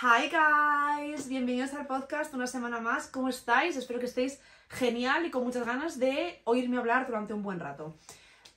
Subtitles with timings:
[0.00, 3.08] Hi guys, bienvenidos al podcast una semana más.
[3.08, 3.74] ¿Cómo estáis?
[3.74, 7.96] Espero que estéis genial y con muchas ganas de oírme hablar durante un buen rato.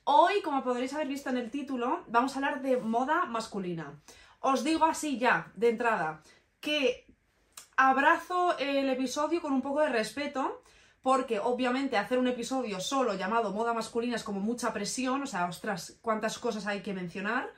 [0.04, 4.00] Hoy, como podréis haber visto en el título, vamos a hablar de moda masculina.
[4.38, 6.22] Os digo así ya, de entrada,
[6.60, 7.12] que
[7.76, 10.62] abrazo el episodio con un poco de respeto,
[11.00, 15.46] porque obviamente hacer un episodio solo llamado moda masculina es como mucha presión, o sea,
[15.46, 17.50] ostras, cuántas cosas hay que mencionar.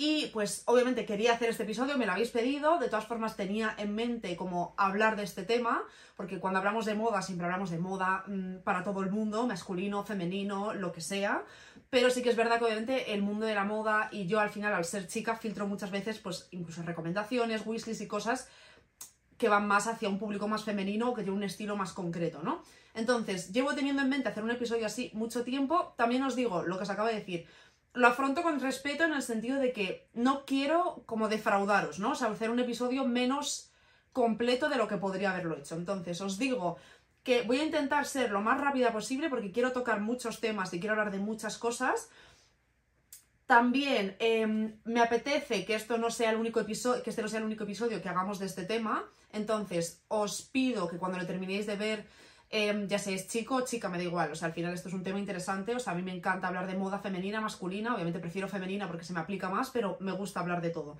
[0.00, 3.74] Y pues obviamente quería hacer este episodio, me lo habéis pedido, de todas formas tenía
[3.78, 5.82] en mente como hablar de este tema,
[6.16, 10.04] porque cuando hablamos de moda siempre hablamos de moda mmm, para todo el mundo, masculino,
[10.04, 11.44] femenino, lo que sea,
[11.90, 14.50] pero sí que es verdad que obviamente el mundo de la moda y yo al
[14.50, 18.48] final al ser chica filtro muchas veces pues incluso recomendaciones, wishlists y cosas
[19.36, 22.40] que van más hacia un público más femenino o que tiene un estilo más concreto,
[22.44, 22.62] ¿no?
[22.94, 26.76] Entonces, llevo teniendo en mente hacer un episodio así mucho tiempo, también os digo lo
[26.76, 27.46] que os acabo de decir,
[27.98, 32.12] lo afronto con respeto en el sentido de que no quiero como defraudaros, ¿no?
[32.12, 33.72] O sea, hacer un episodio menos
[34.12, 35.74] completo de lo que podría haberlo hecho.
[35.74, 36.76] Entonces, os digo
[37.24, 40.78] que voy a intentar ser lo más rápida posible porque quiero tocar muchos temas y
[40.78, 42.08] quiero hablar de muchas cosas.
[43.46, 44.46] También eh,
[44.84, 47.64] me apetece que esto no sea el único episodio, que este no sea el único
[47.64, 49.04] episodio que hagamos de este tema.
[49.32, 52.06] Entonces, os pido que cuando lo terminéis de ver
[52.50, 54.94] eh, ya seáis chico o chica, me da igual, o sea, al final esto es
[54.94, 58.20] un tema interesante, o sea, a mí me encanta hablar de moda femenina, masculina, obviamente
[58.20, 60.98] prefiero femenina porque se me aplica más, pero me gusta hablar de todo.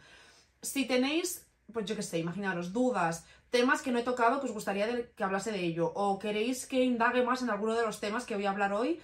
[0.60, 4.52] Si tenéis, pues yo qué sé, imaginaros, dudas, temas que no he tocado que os
[4.52, 8.24] gustaría que hablase de ello, o queréis que indague más en alguno de los temas
[8.26, 9.00] que voy a hablar hoy,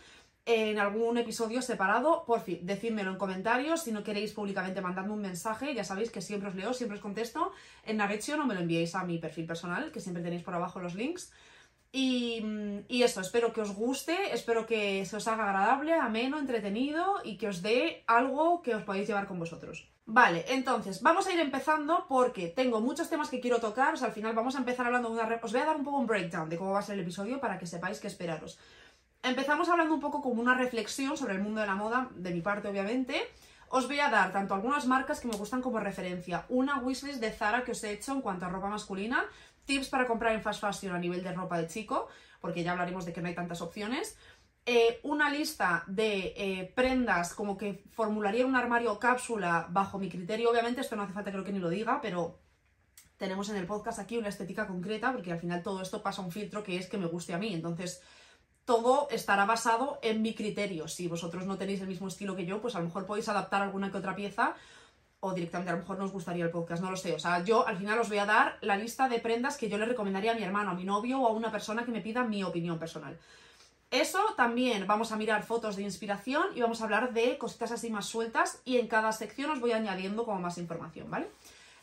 [0.47, 3.83] en algún episodio separado, por fin, decídmelo en comentarios.
[3.83, 7.03] Si no queréis públicamente mandadme un mensaje, ya sabéis que siempre os leo, siempre os
[7.03, 7.53] contesto.
[7.83, 10.81] En Navection o me lo enviéis a mi perfil personal, que siempre tenéis por abajo
[10.81, 11.33] los links.
[11.97, 12.43] Y,
[12.89, 17.47] eso, espero que os guste, espero que se os haga agradable, ameno, entretenido y que
[17.47, 19.89] os dé algo que os podáis llevar con vosotros.
[20.05, 24.09] Vale, entonces, vamos a ir empezando porque tengo muchos temas que quiero tocar, o sea,
[24.09, 25.39] al final vamos a empezar hablando de una...
[25.41, 27.39] Os voy a dar un poco un breakdown de cómo va a ser el episodio
[27.39, 28.59] para que sepáis qué esperaros.
[29.23, 32.41] Empezamos hablando un poco como una reflexión sobre el mundo de la moda, de mi
[32.41, 33.23] parte obviamente.
[33.69, 37.31] Os voy a dar tanto algunas marcas que me gustan como referencia, una wishlist de
[37.31, 39.25] Zara que os he hecho en cuanto a ropa masculina,
[39.65, 42.09] tips para comprar en fast fashion a nivel de ropa de chico,
[42.41, 44.17] porque ya hablaremos de que no hay tantas opciones,
[44.67, 50.51] eh, una lista de eh, prendas como que formularía un armario cápsula bajo mi criterio,
[50.51, 52.41] obviamente esto no hace falta creo que ni lo diga, pero
[53.19, 56.33] tenemos en el podcast aquí una estética concreta, porque al final todo esto pasa un
[56.33, 58.03] filtro que es que me guste a mí, entonces
[58.65, 60.89] todo estará basado en mi criterio.
[60.89, 63.63] Si vosotros no tenéis el mismo estilo que yo, pues a lo mejor podéis adaptar
[63.63, 64.55] alguna que otra pieza
[65.25, 67.15] o directamente a lo mejor no os gustaría el podcast, no lo sé.
[67.15, 69.79] O sea, yo al final os voy a dar la lista de prendas que yo
[69.79, 72.25] le recomendaría a mi hermano, a mi novio o a una persona que me pida
[72.25, 73.19] mi opinión personal.
[73.91, 77.91] Eso también vamos a mirar fotos de inspiración y vamos a hablar de cositas así
[77.91, 81.31] más sueltas y en cada sección os voy añadiendo como más información, ¿vale?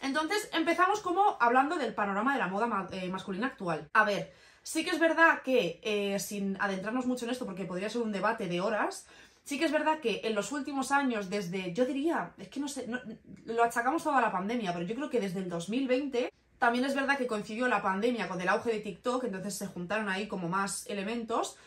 [0.01, 3.90] Entonces empezamos como hablando del panorama de la moda eh, masculina actual.
[3.94, 7.90] A ver, Sí que es verdad que, eh, sin adentrarnos mucho en esto, porque podría
[7.90, 9.07] ser un debate de horas,
[9.44, 12.68] sí que es verdad que en los últimos años, desde, yo diría, es que no
[12.68, 13.00] sé, no,
[13.46, 17.18] lo achacamos toda la pandemia, pero yo creo que desde el 2020, también es verdad
[17.18, 20.85] que coincidió la pandemia con el auge de TikTok, entonces se juntaron ahí como más
[20.88, 21.57] elementos.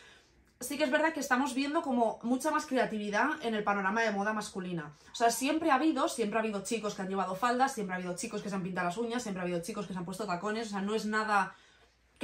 [0.61, 4.11] Sí que es verdad que estamos viendo como mucha más creatividad en el panorama de
[4.11, 4.93] moda masculina.
[5.11, 7.97] O sea, siempre ha habido, siempre ha habido chicos que han llevado faldas, siempre ha
[7.97, 10.05] habido chicos que se han pintado las uñas, siempre ha habido chicos que se han
[10.05, 11.53] puesto tacones, o sea, no es nada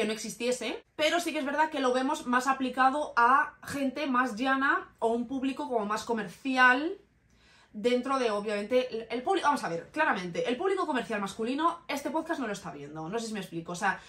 [0.06, 4.36] no existiese, pero sí que es verdad que lo vemos más aplicado a gente más
[4.36, 6.98] llana o un público como más comercial
[7.74, 9.48] dentro de, obviamente, el público...
[9.48, 13.20] Vamos a ver, claramente, el público comercial masculino, este podcast no lo está viendo, no
[13.20, 14.00] sé si me explico, o sea,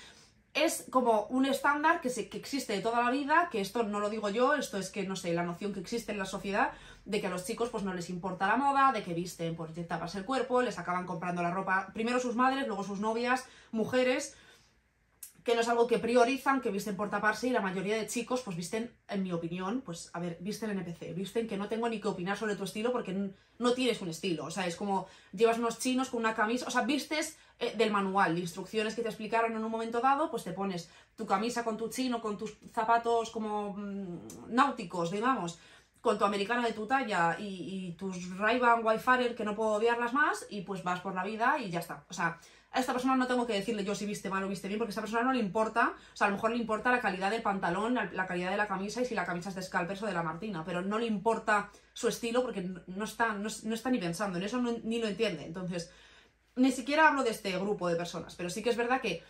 [0.55, 4.01] es como un estándar que, se, que existe de toda la vida, que esto no
[4.01, 6.73] lo digo yo, esto es que, no sé, la noción que existe en la sociedad
[7.05, 9.73] de que a los chicos pues no les importa la moda, de que visten por
[9.73, 14.37] taparse el cuerpo, les acaban comprando la ropa, primero sus madres, luego sus novias, mujeres
[15.45, 18.43] que no es algo que priorizan, que visten por taparse y la mayoría de chicos
[18.43, 22.01] pues visten, en mi opinión, pues a ver, visten NPC, visten que no tengo ni
[22.01, 25.59] que opinar sobre tu estilo porque no tienes un estilo, o sea, es como llevas
[25.59, 29.09] unos chinos con una camisa, o sea, vistes eh, del manual, de instrucciones que te
[29.09, 32.57] explicaron en un momento dado, pues te pones tu camisa con tu chino, con tus
[32.73, 34.19] zapatos como mmm,
[34.49, 35.59] náuticos, digamos,
[36.01, 40.47] con tu americana de tu talla y, tus Ray-Ban Wi-Fi que no puedo odiarlas más
[40.51, 42.39] y pues vas por la vida y ya está, o sea
[42.73, 44.91] a esta persona no tengo que decirle yo si viste mal o viste bien, porque
[44.91, 47.31] a esta persona no le importa, o sea, a lo mejor le importa la calidad
[47.31, 50.07] del pantalón, la calidad de la camisa y si la camisa es de Scalpers o
[50.07, 53.91] de la Martina, pero no le importa su estilo porque no está, no, no está
[53.91, 55.45] ni pensando en eso, ni lo entiende.
[55.45, 55.91] Entonces,
[56.57, 59.23] ni siquiera hablo de este grupo de personas, pero sí que es verdad que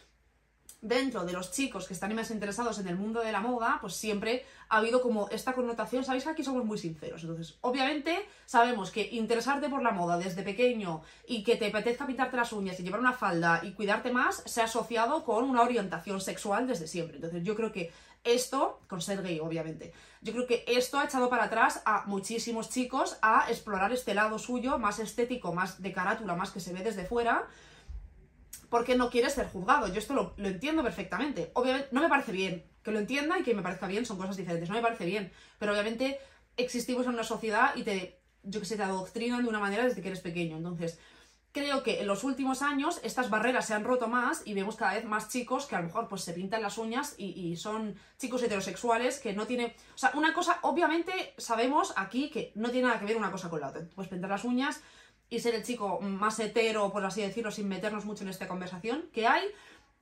[0.82, 3.94] dentro de los chicos que están más interesados en el mundo de la moda, pues
[3.94, 8.90] siempre ha habido como esta connotación, sabéis que aquí somos muy sinceros, entonces obviamente sabemos
[8.90, 12.82] que interesarte por la moda desde pequeño y que te apetezca pintarte las uñas y
[12.82, 17.16] llevar una falda y cuidarte más se ha asociado con una orientación sexual desde siempre,
[17.16, 17.92] entonces yo creo que
[18.24, 22.70] esto, con ser gay obviamente, yo creo que esto ha echado para atrás a muchísimos
[22.70, 26.82] chicos a explorar este lado suyo más estético, más de carátula, más que se ve
[26.82, 27.46] desde fuera,
[28.72, 29.86] porque no quiere ser juzgado.
[29.88, 31.50] Yo esto lo, entiendo perfectamente.
[31.52, 32.64] Obviamente, no me parece bien.
[32.82, 34.70] Que lo entienda y que me parezca bien son cosas diferentes.
[34.70, 35.30] No me parece bien.
[35.58, 36.18] Pero obviamente
[36.56, 40.00] existimos en una sociedad y te, yo que sé, te adoctrinan de una manera desde
[40.00, 40.56] que eres pequeño.
[40.56, 40.98] Entonces,
[41.52, 44.94] creo que en los últimos años estas barreras se han roto más y vemos cada
[44.94, 47.94] vez más chicos que a lo mejor pues se pintan las uñas y, y, son
[48.16, 49.74] chicos heterosexuales que no tienen...
[49.94, 53.50] O sea, una cosa, obviamente sabemos aquí que no tiene nada que ver una cosa
[53.50, 53.82] con la otra.
[53.94, 54.80] Pues pintar las uñas
[55.32, 59.08] y ser el chico más hetero, por así decirlo, sin meternos mucho en esta conversación
[59.14, 59.46] que hay.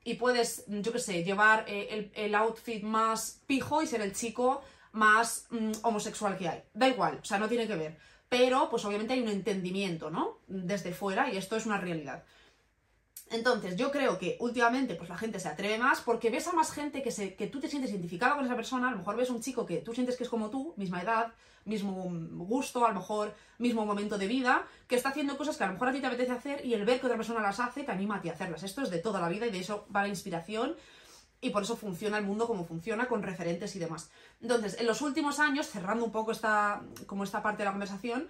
[0.03, 4.61] Y puedes, yo qué sé, llevar eh, el, outfit más pijo y ser el chico
[4.91, 6.65] más mm, homosexual que hay.
[6.75, 7.97] Da igual, o sea, no tiene que ver.
[8.29, 10.39] Pero, pues obviamente hay un entendimiento, ¿no?
[10.49, 12.25] Desde fuera y esto es una realidad.
[13.31, 16.73] Entonces, yo creo que últimamente pues la gente se atreve más porque ves a más
[16.73, 19.31] gente que, se, que tú te sientes identificado con esa persona, a lo mejor ves
[19.31, 21.33] un chico que tú sientes que es como tú, misma edad,
[21.65, 22.11] mismo
[22.47, 25.75] gusto, a lo mejor mismo momento de vida, que está haciendo cosas que a lo
[25.75, 27.93] mejor a ti te apetece hacer y el ver que otra persona las hace te
[27.93, 28.65] anima a ti a hacerlas.
[28.65, 30.75] Esto es de toda la vida y de eso va la inspiración
[31.41, 34.11] y por eso funciona el mundo como funciona, con referentes y demás.
[34.43, 38.29] Entonces, en los últimos años, cerrando un poco esta, como esta parte de la conversación,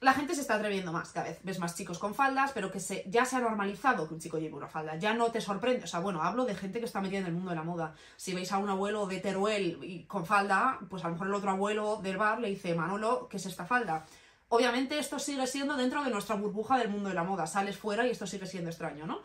[0.00, 1.40] la gente se está atreviendo más cada vez.
[1.42, 4.38] Ves más chicos con faldas, pero que se, ya se ha normalizado que un chico
[4.38, 4.96] lleve una falda.
[4.96, 5.84] Ya no te sorprende.
[5.84, 7.94] O sea, bueno, hablo de gente que está metida en el mundo de la moda.
[8.16, 11.50] Si veis a un abuelo de Teruel con falda, pues a lo mejor el otro
[11.50, 14.04] abuelo del bar le dice, Manolo, ¿qué es esta falda?
[14.48, 17.46] Obviamente esto sigue siendo dentro de nuestra burbuja del mundo de la moda.
[17.46, 19.22] Sales fuera y esto sigue siendo extraño, ¿no?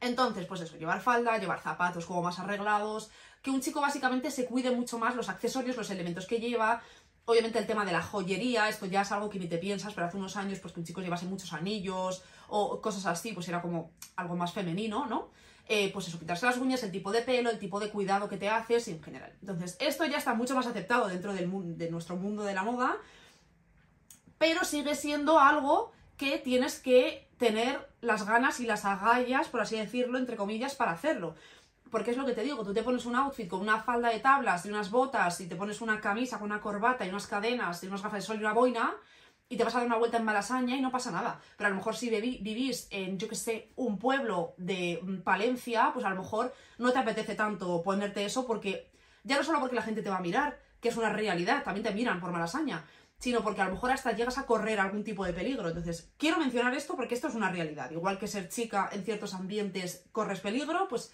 [0.00, 3.10] Entonces, pues eso, llevar falda, llevar zapatos como más arreglados,
[3.42, 6.82] que un chico básicamente se cuide mucho más los accesorios, los elementos que lleva,
[7.28, 10.06] Obviamente el tema de la joyería, esto ya es algo que ni te piensas, pero
[10.06, 13.60] hace unos años pues que un chico llevase muchos anillos o cosas así, pues era
[13.60, 15.28] como algo más femenino, ¿no?
[15.68, 18.38] Eh, pues eso, quitarse las uñas, el tipo de pelo, el tipo de cuidado que
[18.38, 19.30] te haces y en general.
[19.42, 22.96] Entonces, esto ya está mucho más aceptado dentro del, de nuestro mundo de la moda,
[24.38, 29.76] pero sigue siendo algo que tienes que tener las ganas y las agallas, por así
[29.76, 31.34] decirlo, entre comillas, para hacerlo.
[31.90, 34.20] Porque es lo que te digo, tú te pones un outfit con una falda de
[34.20, 37.82] tablas y unas botas y te pones una camisa con una corbata y unas cadenas
[37.82, 38.94] y unas gafas de sol y una boina
[39.48, 41.40] y te vas a dar una vuelta en Malasaña y no pasa nada.
[41.56, 45.90] Pero a lo mejor si vivís en, yo que sé, un pueblo de mm, Palencia,
[45.92, 48.90] pues a lo mejor no te apetece tanto ponerte eso porque
[49.24, 51.84] ya no solo porque la gente te va a mirar, que es una realidad, también
[51.84, 52.84] te miran por Malasaña,
[53.18, 55.68] sino porque a lo mejor hasta llegas a correr algún tipo de peligro.
[55.68, 57.90] Entonces, quiero mencionar esto porque esto es una realidad.
[57.90, 61.12] Igual que ser chica en ciertos ambientes corres peligro, pues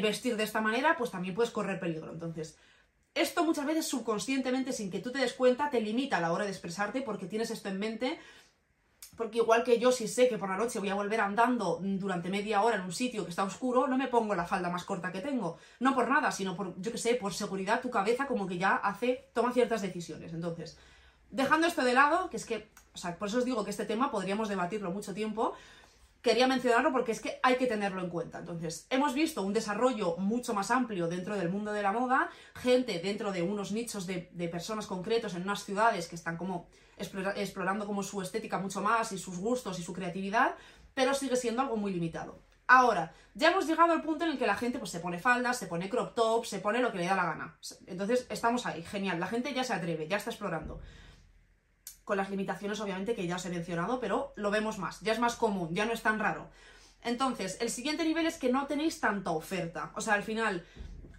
[0.00, 2.12] vestir de esta manera, pues también puedes correr peligro.
[2.12, 2.58] Entonces,
[3.14, 6.44] esto muchas veces subconscientemente, sin que tú te des cuenta, te limita a la hora
[6.44, 8.18] de expresarte porque tienes esto en mente.
[9.16, 12.30] Porque igual que yo si sé que por la noche voy a volver andando durante
[12.30, 15.12] media hora en un sitio que está oscuro, no me pongo la falda más corta
[15.12, 15.58] que tengo.
[15.80, 18.76] No por nada, sino por, yo que sé, por seguridad, tu cabeza como que ya
[18.76, 20.32] hace, toma ciertas decisiones.
[20.32, 20.78] Entonces,
[21.30, 23.84] dejando esto de lado, que es que, o sea, por eso os digo que este
[23.84, 25.52] tema podríamos debatirlo mucho tiempo,
[26.22, 28.38] quería mencionarlo porque es que hay que tenerlo en cuenta.
[28.38, 33.00] Entonces, hemos visto un desarrollo mucho más amplio dentro del mundo de la moda, gente
[33.00, 38.02] dentro de unos nichos de, personas concretos en unas ciudades que están como explorando como
[38.02, 40.54] su estética mucho más y sus gustos y su creatividad,
[40.94, 42.40] pero sigue siendo algo muy limitado.
[42.68, 45.58] Ahora, ya hemos llegado al punto en el que la gente pues, se pone faldas,
[45.58, 47.58] se pone crop top, se pone lo que le da la gana.
[47.86, 49.18] Entonces, estamos ahí, genial.
[49.18, 50.80] La gente ya se atreve, ya está explorando
[52.04, 55.18] con las limitaciones obviamente que ya os he mencionado, pero lo vemos más, ya es
[55.18, 56.48] más común, ya no es tan raro.
[57.02, 59.92] Entonces, el siguiente nivel es que no tenéis tanta oferta.
[59.96, 60.64] O sea, al final,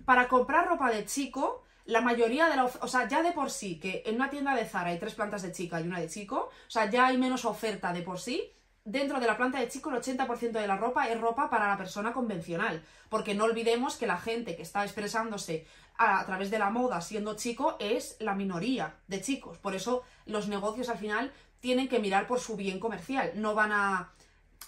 [0.05, 3.79] para comprar ropa de chico, la mayoría de la o sea, ya de por sí,
[3.79, 6.49] que en una tienda de Zara hay tres plantas de chica y una de chico,
[6.67, 8.53] o sea, ya hay menos oferta de por sí.
[8.85, 11.77] Dentro de la planta de chico, el 80% de la ropa es ropa para la
[11.77, 12.83] persona convencional.
[13.09, 15.65] Porque no olvidemos que la gente que está expresándose
[15.97, 19.57] a, través de la moda siendo chico es la minoría de chicos.
[19.57, 23.31] Por eso los negocios al final tienen que mirar por su bien comercial.
[23.35, 24.11] No van a.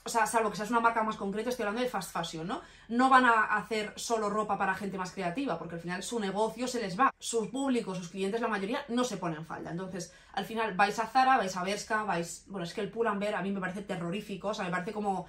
[0.04, 2.62] O sea, salvo que seas una marca más concreta, estoy hablando de fast fashion, ¿no?
[2.90, 6.68] No van a hacer solo ropa para gente más creativa, porque al final su negocio
[6.68, 7.14] se les va.
[7.18, 9.72] Sus públicos, sus clientes, la mayoría, no se ponen falda.
[9.72, 12.46] Entonces, al final vais a Zara, vais a Berska, vais.
[12.48, 15.26] Bueno, es que el Pull&Bear a mí me parece terrorífico, o sea, me parece como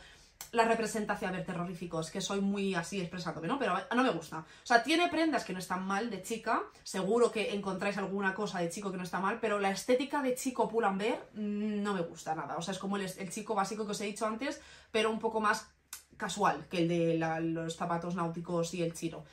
[0.52, 3.59] la representación, a ver, terroríficos, que soy muy así expresándome, ¿no?
[3.59, 4.38] Pero no me gusta.
[4.38, 8.61] O sea, tiene prendas que no están mal de chica, seguro que encontráis alguna cosa
[8.61, 11.83] de chico que no está mal, pero la estética de chico pull and bear mm,
[11.83, 12.57] no me gusta nada.
[12.57, 15.40] O sea, es como el, chico básico que os he dicho antes, pero un poco
[15.40, 15.69] más
[16.16, 19.25] casual que el de los zapatos náuticos y el chino.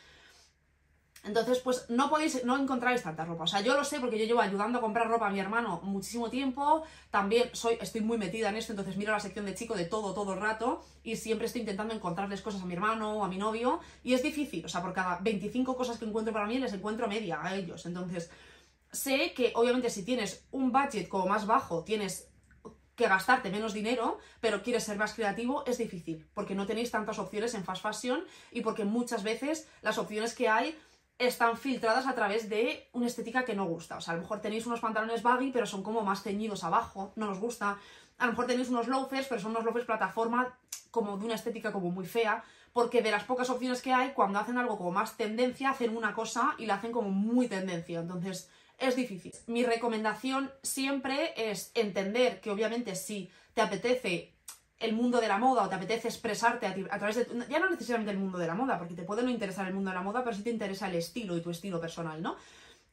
[1.23, 3.45] Entonces, pues no podéis, no encontráis tanta ropa.
[3.45, 5.79] O sea, yo lo sé porque yo llevo ayudando a comprar ropa a mi hermano
[5.83, 6.83] muchísimo tiempo.
[7.11, 10.13] También soy, estoy muy metida en esto, entonces miro la sección de chico de todo,
[10.13, 10.83] todo el rato.
[11.01, 13.79] Y siempre estoy intentando encontrarles cosas a mi hermano o a mi novio.
[14.03, 14.65] Y es difícil.
[14.65, 17.85] O sea, por cada 25 cosas que encuentro para mí, les encuentro media a ellos.
[17.85, 18.29] Entonces,
[18.91, 22.27] sé que obviamente si tienes un budget como más bajo, tienes
[22.95, 27.17] que gastarte menos dinero, pero quieres ser más creativo, es difícil, porque no tenéis tantas
[27.17, 30.77] opciones en fast fashion y porque muchas veces las opciones que hay
[31.19, 33.97] están filtradas a través de una estética que no gusta.
[33.97, 37.13] O sea, a lo mejor tenéis unos pantalones baggy, pero son como más ceñidos abajo,
[37.15, 37.77] no nos gusta.
[38.17, 40.57] A lo mejor tenéis unos loafers, pero son unos loafers plataforma
[40.91, 44.39] como de una estética como muy fea, porque de las pocas opciones que hay, cuando
[44.39, 47.99] hacen algo como más tendencia, hacen una cosa y la hacen como muy tendencia.
[47.99, 49.33] Entonces, es difícil.
[49.47, 54.32] Mi recomendación siempre es entender que obviamente si te apetece
[54.83, 57.27] el mundo de la moda o te apetece expresarte a, través de...
[57.49, 59.89] Ya no necesariamente el mundo de la moda, porque te puede no interesar el mundo
[59.91, 62.35] de la moda, pero sí te interesa el estilo y tu estilo personal, ¿no?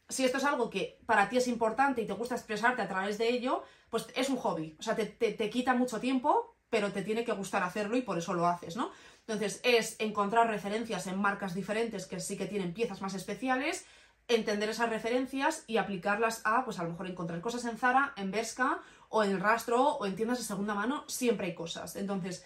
[0.09, 3.19] Si esto es algo que para ti es importante y te gusta expresarte a través
[3.19, 4.77] de ello, pues es un hobby.
[4.79, 8.03] O sea, te, te- te quita mucho tiempo, pero te tiene que gustar hacerlo y
[8.03, 8.91] por eso lo haces, ¿no?
[9.27, 13.85] Entonces es encontrar referencias en marcas diferentes que sí que tienen piezas más especiales,
[14.29, 18.31] entender esas referencias y aplicarlas a, pues a lo mejor encontrar cosas en Zara, en
[18.31, 18.81] Bershka
[19.11, 21.97] o en el rastro o en tiendas de segunda mano, siempre hay cosas.
[21.97, 22.45] Entonces,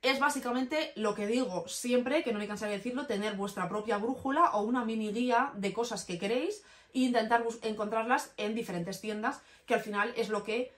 [0.00, 3.98] es básicamente lo que digo siempre, que no me cansaré de decirlo, tener vuestra propia
[3.98, 6.62] brújula o una mini guía de cosas que queréis
[6.94, 10.72] e intentar encontrarlas en diferentes tiendas, que al final es lo que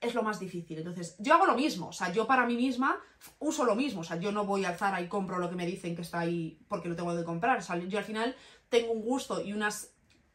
[0.00, 0.78] es lo más difícil.
[0.78, 2.98] Entonces, yo hago lo mismo, o sea, yo para mí misma
[3.38, 5.66] uso lo mismo, o sea, yo no voy al Zara y compro lo que me
[5.66, 8.34] dicen que está ahí porque lo tengo que comprar, o sea, yo al final
[8.68, 9.94] tengo un gusto y unas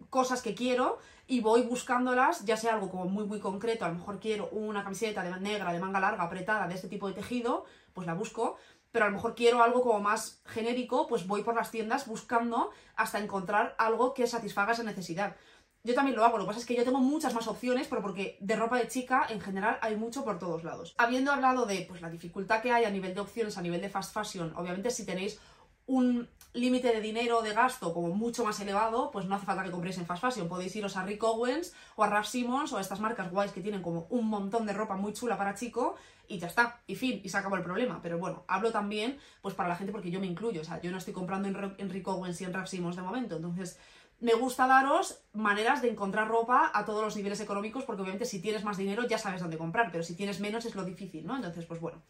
[0.10, 0.98] cosas que quiero
[1.30, 4.84] y voy buscándolas, ya sea algo como muy muy concreto, a lo mejor quiero una
[4.84, 8.58] camiseta de negra de manga larga apretada de este tipo de tejido, pues la busco,
[8.92, 12.72] pero a lo mejor quiero algo como más genérico, pues voy por las tiendas buscando
[12.96, 15.36] hasta encontrar algo que satisfaga esa necesidad.
[15.84, 18.02] Yo también lo hago, lo que pasa es que yo tengo muchas más opciones, pero
[18.02, 20.96] porque de ropa de chica en general hay mucho por todos lados.
[20.98, 23.90] Habiendo hablado de pues, la dificultad que hay a nivel de opciones, a nivel de
[23.90, 25.40] fast fashion, obviamente si tenéis
[25.86, 29.72] un límite de dinero de gasto como mucho más elevado, pues no hace falta que
[29.72, 30.48] compréis en fast fashion.
[30.48, 33.62] Podéis iros a Rick Owens o a Raf Simons o a estas marcas guays que
[33.62, 35.96] tienen como un montón de ropa muy chula para chico
[36.28, 38.00] y ya está, y fin, y se acabó el problema.
[38.02, 40.92] Pero bueno, hablo también pues para la gente porque yo me incluyo, o sea, yo
[40.92, 43.80] no estoy comprando en, Rick Owens y en Raf Simons de momento, entonces
[44.20, 48.42] me gusta daros maneras de encontrar ropa a todos los niveles económicos porque obviamente si
[48.42, 51.36] tienes más dinero ya sabes dónde comprar, pero si tienes menos es lo difícil, ¿no?
[51.38, 52.02] Entonces, pues bueno,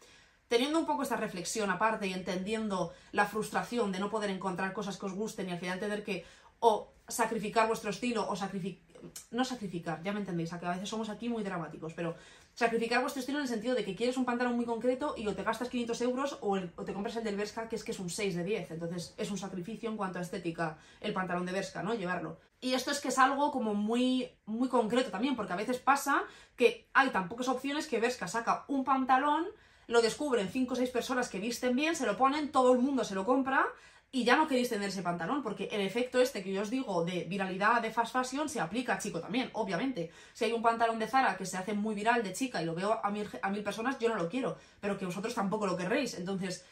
[0.50, 4.98] teniendo un poco esta reflexión aparte y entendiendo la frustración de no poder encontrar cosas
[4.98, 6.24] que os gusten y al final tener que
[6.58, 8.84] o sacrificar vuestro estilo o sacrificar,
[9.30, 12.16] no sacrificar, ya me entendéis, a que a veces somos aquí muy dramáticos, pero
[12.52, 15.36] sacrificar vuestro estilo en el sentido de que quieres un pantalón muy concreto y o
[15.36, 18.10] te gastas 500 euros o, te compras el del Bershka que es que es un
[18.10, 21.84] 6 de 10, entonces es un sacrificio en cuanto a estética el pantalón de Bershka,
[21.84, 21.94] ¿no?
[21.94, 22.40] Llevarlo.
[22.60, 26.24] Y esto es que es algo como muy, muy concreto también, porque a veces pasa
[26.56, 29.46] que hay tan pocas opciones que Bershka saca un pantalón
[29.90, 33.02] lo descubren 5 o 6 personas que visten bien, se lo ponen, todo el mundo
[33.02, 33.66] se lo compra
[34.12, 37.04] y ya no queréis tener ese pantalón, porque el efecto este que yo os digo
[37.04, 40.10] de viralidad de fast fashion se aplica a chico también, obviamente.
[40.32, 42.74] Si hay un pantalón de Zara que se hace muy viral de chica y lo
[42.74, 45.76] veo a mil, a mil personas, yo no lo quiero, pero que vosotros tampoco lo
[45.76, 46.64] querréis, entonces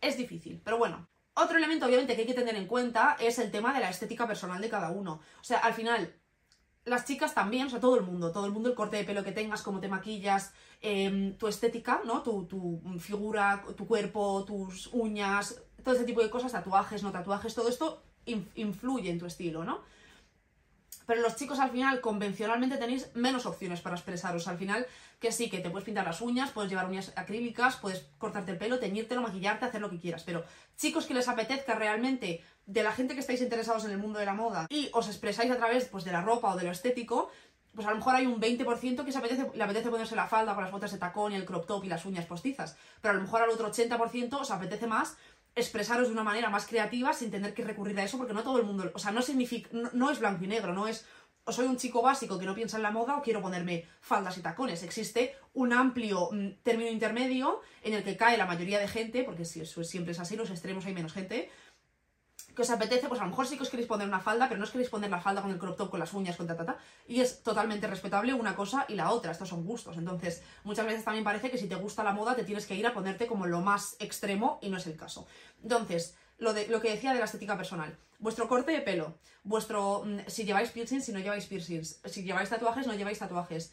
[0.00, 1.06] es difícil, pero bueno.
[1.34, 4.26] Otro elemento obviamente que hay que tener en cuenta es el tema de la estética
[4.26, 5.20] personal de cada uno.
[5.40, 6.14] O sea, al final,
[6.84, 9.22] las chicas también, o sea, todo el mundo, todo el mundo, el corte de pelo
[9.24, 12.22] que tengas, cómo te maquillas, em, tu estética, ¿no?
[12.22, 17.54] Tu, tu figura, tu cuerpo, tus uñas, todo ese tipo de cosas, tatuajes, no tatuajes,
[17.54, 19.80] todo esto in- influye en tu estilo, ¿no?
[21.12, 24.48] Pero los chicos al final, convencionalmente tenéis menos opciones para expresaros.
[24.48, 24.86] Al final,
[25.20, 28.56] que sí, que te puedes pintar las uñas, puedes llevar uñas acrílicas, puedes cortarte el
[28.56, 30.22] pelo, teñírtelo, maquillarte, hacer lo que quieras.
[30.22, 30.42] Pero
[30.78, 34.24] chicos que les apetezca realmente de la gente que estáis interesados en el mundo de
[34.24, 37.30] la moda y os expresáis a través pues, de la ropa o de lo estético,
[37.74, 40.54] pues a lo mejor hay un 20% que se apetece, le apetece ponerse la falda
[40.54, 42.76] con las botas de tacón y el crop top y las uñas postizas.
[43.00, 45.16] Pero a lo mejor al otro 80% os apetece más
[45.54, 48.58] expresaros de una manera más creativa sin tener que recurrir a eso, porque no todo
[48.58, 51.04] el mundo, o sea, no significa, no, es blanco y negro, no es
[51.44, 54.38] o soy un chico básico que no piensa en la moda o quiero ponerme faldas
[54.38, 54.84] y tacones.
[54.84, 59.44] Existe un amplio mm, término intermedio en el que cae la mayoría de gente, porque
[59.44, 61.50] si eso siempre es así, los extremos hay menos gente,
[62.54, 64.58] que os apetece, pues a lo mejor sí que os queréis poner una falda, pero
[64.58, 66.56] no os queréis poner la falda con el crop top, con las uñas, con ta,
[66.56, 69.96] ta, ta, y es totalmente respetable una cosa y la otra, estos son gustos.
[69.96, 72.86] Entonces, muchas veces también parece que si te gusta la moda te tienes que ir
[72.86, 75.26] a ponerte como lo más extremo y no es el caso.
[75.62, 80.04] Entonces, lo, de, lo que decía de la estética personal, vuestro corte de pelo, vuestro,
[80.04, 83.72] mm, si lleváis piercings, si no lleváis piercings, si lleváis tatuajes, no lleváis tatuajes,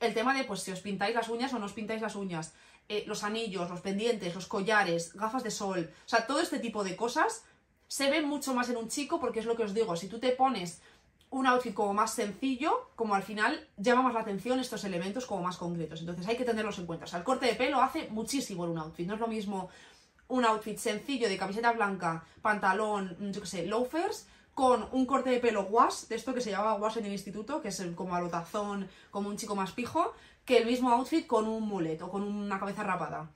[0.00, 2.52] el tema de, pues, si os pintáis las uñas o no os pintáis las uñas,
[2.88, 6.84] eh, los anillos, los pendientes, los collares, gafas de sol, o sea, todo este tipo
[6.84, 7.44] de cosas
[7.88, 10.20] se ven mucho más en un chico porque es lo que os digo, si tú
[10.20, 10.80] te pones
[11.30, 15.42] un outfit como más sencillo, como al final llama más la atención estos elementos como
[15.42, 16.00] más concretos.
[16.00, 17.04] Entonces hay que tenerlos en cuenta.
[17.04, 19.06] O sea, el corte de pelo hace muchísimo en un outfit.
[19.06, 19.68] No es lo mismo
[20.28, 25.38] un outfit sencillo de camiseta blanca, pantalón, yo qué sé, loafers, con un corte de
[25.38, 28.88] pelo wash, de esto que se llamaba wash en el instituto, que es como alotazón,
[29.10, 30.14] como un chico más pijo,
[30.44, 33.30] que el mismo outfit con un mulet o con una cabeza rapada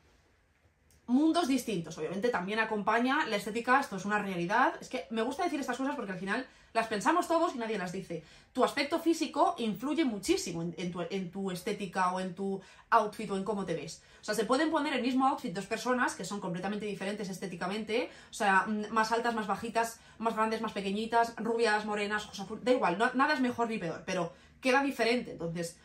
[1.13, 1.97] mundos distintos.
[1.99, 4.75] Obviamente también acompaña la estética, esto es una realidad.
[4.81, 7.79] Es que me gusta decir estas cosas porque al final las pensamos todos y nadie
[7.79, 8.25] las dice.
[8.53, 13.65] Tu aspecto físico influye muchísimo en, tu, estética o en tu outfit o en cómo
[13.65, 14.03] te ves.
[14.21, 18.11] O sea, se pueden poner el mismo outfit dos personas que son completamente diferentes estéticamente,
[18.31, 22.65] o sea, mm, más altas, más bajitas, más grandes, más pequeñitas, rubias, morenas, ojos azules,
[22.65, 25.33] da igual, nada es mejor ni peor, pero queda diferente.
[25.33, 25.77] Entonces,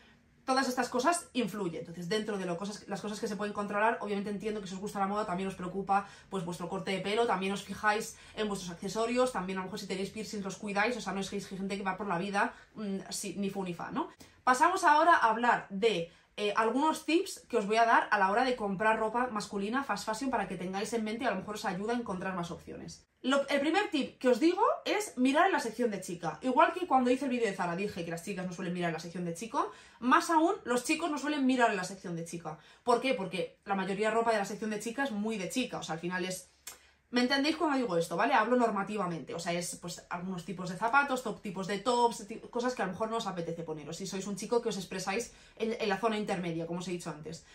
[0.47, 1.81] todas estas cosas influyen.
[1.81, 4.97] Entonces, dentro de las cosas que se pueden controlar, obviamente entiendo que si os gusta
[4.97, 8.71] la moda, también os preocupa pues vuestro corte de pelo, también os fijáis en vuestros
[8.71, 11.41] accesorios, también a lo mejor si tenéis piercings los cuidáis, o sea, no es que
[11.41, 12.99] gente que va por la vida mm,
[13.35, 14.07] ni fu ni fa, ¿no?
[14.45, 18.31] Pasamos ahora a hablar de eh, algunos tips que os voy a dar a la
[18.31, 21.35] hora de comprar ropa masculina fast fashion para que tengáis en mente y a lo
[21.35, 23.05] mejor os ayuda a encontrar más opciones.
[23.50, 26.39] El primer tip que os digo es mirar en la sección de chica.
[26.41, 28.89] Igual que cuando hice el vídeo de Zara dije que las chicas no suelen mirar
[28.89, 32.15] en la sección de chico, más aún los chicos no suelen mirar en la sección
[32.15, 32.57] de chica.
[32.84, 33.13] ¿Por qué?
[33.13, 35.84] Porque la mayoría de ropa de la sección de chica es muy de chica, o
[35.84, 36.50] sea, al final es
[37.10, 38.34] ¿Me entendéis cuando digo esto, vale?
[38.34, 42.75] Hablo normativamente, o sea, es pues algunos tipos de zapatos, top, tipos de tops, cosas
[42.75, 45.31] que a lo mejor no os apetece poneros si sois un chico que os expresáis
[45.55, 47.46] en, la zona intermedia, como os he dicho antes.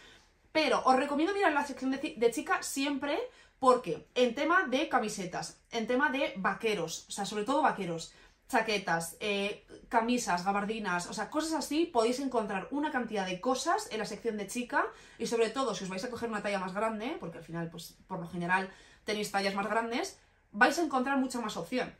[0.52, 3.18] Pero os recomiendo mirar la sección de, chica siempre
[3.62, 8.12] porque en tema de camisetas, en tema de vaqueros, o sea, sobre todo vaqueros,
[8.48, 14.00] chaquetas, eh, camisas, gabardinas, o sea, cosas así, podéis encontrar una cantidad de cosas en
[14.00, 14.84] la sección de chica
[15.16, 17.70] y sobre todo si os vais a coger una talla más grande, porque al final,
[17.70, 18.68] pues por lo general
[19.04, 20.18] tenéis tallas más grandes,
[20.50, 21.94] vais a encontrar mucha más opción.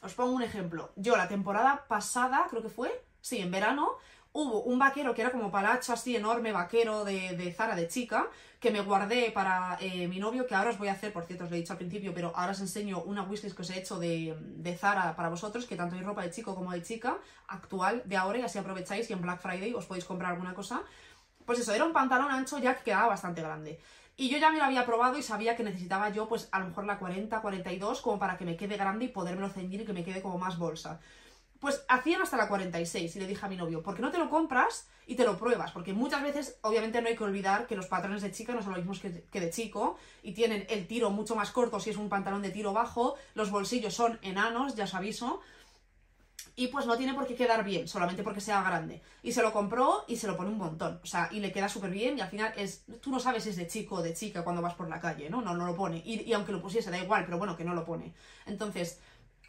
[0.00, 0.92] Os pongo un ejemplo.
[0.96, 3.98] Yo la temporada pasada, creo que fue, sí, en verano,
[4.32, 8.28] hubo un vaquero que era como palacho así enorme, vaquero de, de Zara de chica,
[8.60, 11.44] que me guardé para eh, mi novio, que ahora os voy a hacer, por cierto,
[11.44, 13.78] os lo he dicho al principio, pero ahora os enseño una wishlist que os he
[13.78, 17.18] hecho de, de Zara para vosotros, que tanto hay ropa de chico como de chica,
[17.48, 20.82] actual, de ahora, y así aprovecháis y en Black Friday os podéis comprar alguna cosa.
[21.44, 23.80] Pues eso, era un pantalón ancho ya que quedaba bastante grande.
[24.16, 26.66] Y yo ya me lo había probado y sabía que necesitaba yo, pues a lo
[26.66, 29.94] mejor la 40, 42, como para que me quede grande y podérmelo ceñir y que
[29.94, 31.00] me quede como más bolsa.
[31.60, 34.16] Pues hacían hasta la 46 y le dije a mi novio, ¿por qué no te
[34.16, 35.72] lo compras y te lo pruebas?
[35.72, 38.72] Porque muchas veces, obviamente, no hay que olvidar que los patrones de chica no son
[38.72, 42.08] los mismos que, de chico y tienen el tiro mucho más corto si es un
[42.08, 45.40] pantalón de tiro bajo, los bolsillos son enanos, ya os aviso,
[46.56, 49.02] y pues no tiene por qué quedar bien, solamente porque sea grande.
[49.22, 51.68] Y se lo compró y se lo pone un montón, o sea, y le queda
[51.68, 54.14] súper bien y al final es, tú no sabes si es de chico o de
[54.14, 55.42] chica cuando vas por la calle, ¿no?
[55.42, 56.02] No, no lo pone.
[56.06, 58.14] Y aunque lo pusiese, da igual, pero bueno, que no lo pone.
[58.46, 58.98] Entonces,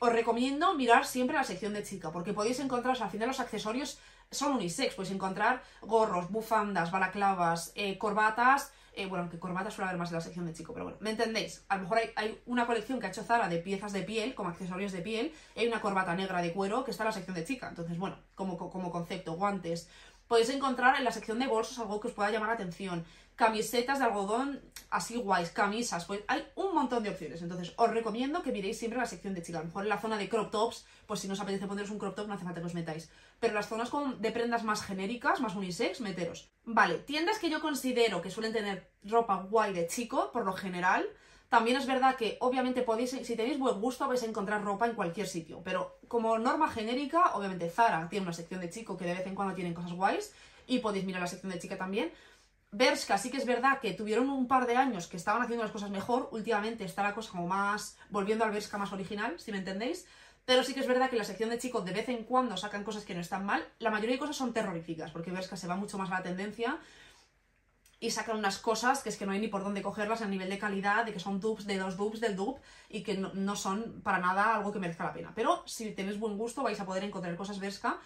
[0.04, 4.00] os recomiendo mirar siempre la sección de chica, porque podéis encontrar, al final los accesorios
[4.32, 10.00] son unisex, podéis encontrar gorros, bufandas, balaclavas, eh, corbatas, eh, bueno, aunque corbata suele haber
[10.00, 11.64] más en la sección de chico, pero bueno, ¿me entendéis?
[11.70, 14.50] A lo mejor hay, una colección que ha hecho Zara de piezas de piel, como
[14.50, 17.36] accesorios de piel, y hay una corbata negra de cuero que está en la sección
[17.36, 17.70] de chica.
[17.70, 19.88] Entonces, bueno, como, como concepto, guantes.
[20.32, 23.04] Podéis encontrar en la sección de bolsos algo que os pueda llamar la atención.
[23.36, 27.42] Camisetas de algodón así guays, camisas, pues hay un montón de opciones.
[27.42, 29.58] Entonces, os recomiendo que miréis siempre la sección de chica.
[29.58, 31.92] A lo mejor en la zona de crop tops, pues si no os apetece poneros
[31.92, 33.12] un crop top, no hace falta que os metáis.
[33.42, 36.50] Pero las zonas con, de prendas más genéricas, más unisex, meteros.
[36.64, 41.10] Vale, tiendas que yo considero que suelen tener ropa guay de chico, por lo general.
[41.52, 44.96] También es verdad que, obviamente, podéis, si tenéis buen gusto, vais a encontrar ropa en
[44.96, 45.60] cualquier sitio.
[45.66, 49.36] Pero como norma genérica, obviamente Zara tiene una sección de chico que de vez en
[49.36, 50.34] cuando tienen cosas guays.
[50.66, 52.10] Y podéis mirar la sección de chica también.
[52.72, 55.74] Bershka sí que es verdad que tuvieron un par de años que estaban haciendo las
[55.74, 59.58] cosas mejor, últimamente está la cosa como más, volviendo al Bershka más original, si me
[59.58, 60.08] entendéis,
[60.46, 62.86] pero sí que es verdad que la sección de chicos de vez en cuando sacan
[62.86, 65.76] cosas que no están mal, la mayoría de cosas son terroríficas, porque Bershka se va
[65.76, 66.80] mucho más a la tendencia
[68.02, 70.50] y sacan unas cosas que es que no hay ni por dónde cogerlas a nivel
[70.50, 72.60] de calidad, de que son dupes de dos dupes del dupe
[72.90, 75.32] y que no, no, son para nada algo que merezca la pena.
[75.34, 78.00] Pero si tenéis buen gusto vais a poder encontrar cosas Bershka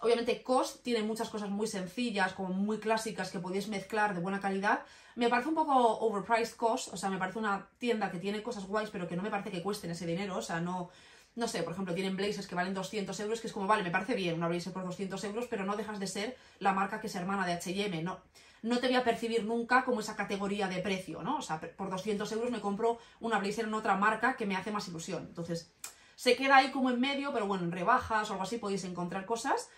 [0.00, 4.40] Obviamente COS tiene muchas cosas muy sencillas, como muy clásicas que podéis mezclar de buena
[4.40, 4.80] calidad.
[5.14, 8.66] Me parece un poco overpriced COS, o sea, me parece una tienda que tiene cosas
[8.66, 10.90] guays, pero que no me parece que cuesten ese dinero, o sea, no...
[11.36, 13.90] No sé, por ejemplo, tienen blazers que valen 200 euros, que es como, vale, me
[13.90, 17.06] parece bien una blazer por 200 euros, pero no dejas de ser la marca que
[17.06, 18.20] es hermana de H&M, no,
[18.62, 21.36] no te voy a percibir nunca como esa categoría de precio, ¿no?
[21.36, 24.70] O sea, por 200 euros me compro una blazer en otra marca que me hace
[24.70, 25.26] más ilusión.
[25.28, 25.70] Entonces,
[26.16, 29.26] se queda ahí como en medio, pero bueno, en rebajas o algo así podéis encontrar
[29.26, 29.68] cosas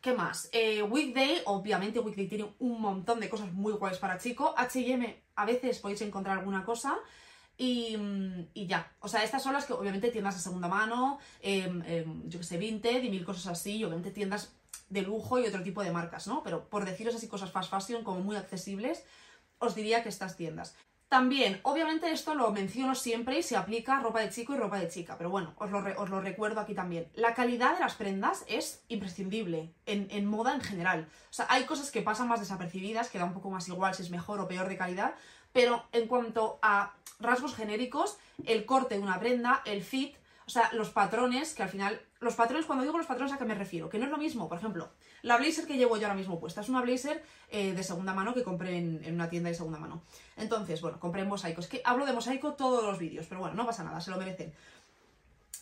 [0.00, 0.48] ¿Qué más?
[0.52, 4.54] Eh, Weekday, obviamente Weekday tiene un montón de cosas muy guays para chico.
[4.56, 6.96] H&M, a veces podéis encontrar alguna cosa.
[7.60, 7.96] Y,
[8.54, 12.38] ya, o sea, estas son las que obviamente tiendas de segunda mano, em, em, yo
[12.38, 14.54] que sé, Vinted y mil cosas así, y obviamente tiendas
[14.88, 16.44] de lujo y otro tipo de marcas, ¿no?
[16.44, 19.04] Pero por deciros así cosas fast fashion como muy accesibles,
[19.58, 20.76] os diría que estas tiendas.
[21.08, 24.88] También, obviamente esto lo menciono siempre y se aplica ropa de chico y ropa de
[24.88, 27.10] chica, pero bueno, os lo, os lo recuerdo aquí también.
[27.14, 31.08] La calidad de las prendas es imprescindible en, en, moda en general.
[31.30, 34.02] O sea, hay cosas que pasan más desapercibidas, que da un poco más igual si
[34.02, 35.14] es mejor o peor de calidad,
[35.52, 40.70] pero en cuanto a rasgos genéricos, el corte de una prenda, el fit, o sea,
[40.72, 43.88] los patrones, que al final, los patrones, cuando digo los patrones, ¿a qué me refiero?
[43.90, 44.90] Que no es lo mismo, por ejemplo,
[45.22, 48.32] la blazer que llevo yo ahora mismo puesta, es una blazer eh, de segunda mano
[48.32, 50.02] que compré en, en, una tienda de segunda mano.
[50.36, 51.60] Entonces, bueno, compré en mosaico.
[51.60, 54.16] Es que hablo de mosaico todos los vídeos, pero bueno, no pasa nada, se lo
[54.16, 54.54] merecen.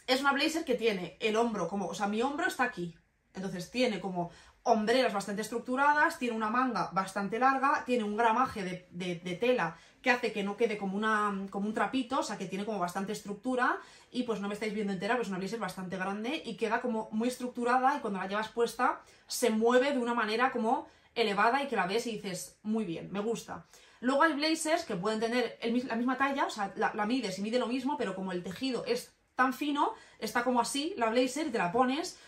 [0.06, 2.94] Es una blazer que tiene el hombro como, o sea, mi hombro está aquí.
[3.34, 4.30] Entonces tiene como
[4.66, 10.10] hombreras bastante estructuradas, tiene una manga bastante larga, tiene un gramaje de, de, tela que
[10.10, 13.78] hace que no quede como un trapito, o sea que tiene como bastante estructura
[14.10, 17.08] y pues no me estáis viendo entera, pues una blazer bastante grande y queda como
[17.12, 21.68] muy estructurada y cuando la llevas puesta se mueve de una manera como elevada y
[21.68, 23.66] que la ves y dices, muy bien, me gusta.
[24.00, 27.38] Luego hay blazers que pueden tener el, la misma talla, o sea, la, la mides
[27.38, 31.10] y mide lo mismo, pero como el tejido es tan fino, está como así la
[31.10, 32.18] blazer y te la pones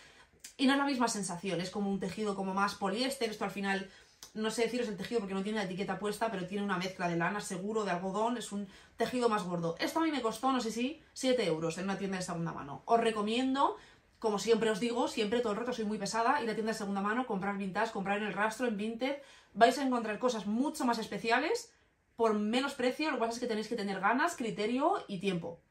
[0.57, 3.51] y no es la misma sensación, es como un tejido como más poliéster, esto al
[3.51, 3.89] final,
[4.33, 7.07] no sé deciros el tejido porque no tiene la etiqueta puesta, pero tiene una mezcla
[7.07, 9.75] de lana seguro, de algodón, es un tejido más gordo.
[9.79, 12.51] Esto a mí me costó, no sé si, 7 euros en una tienda de segunda
[12.51, 12.83] mano.
[12.85, 13.77] Os recomiendo,
[14.19, 16.77] como siempre os digo, siempre todo el rato soy muy pesada, ir a tienda de
[16.77, 19.17] segunda mano, comprar vintage, comprar en el rastro, en Vinted,
[19.53, 21.71] vais a encontrar cosas mucho más especiales
[22.17, 25.61] por menos precio, lo que pasa es que tenéis que tener ganas, criterio y tiempo.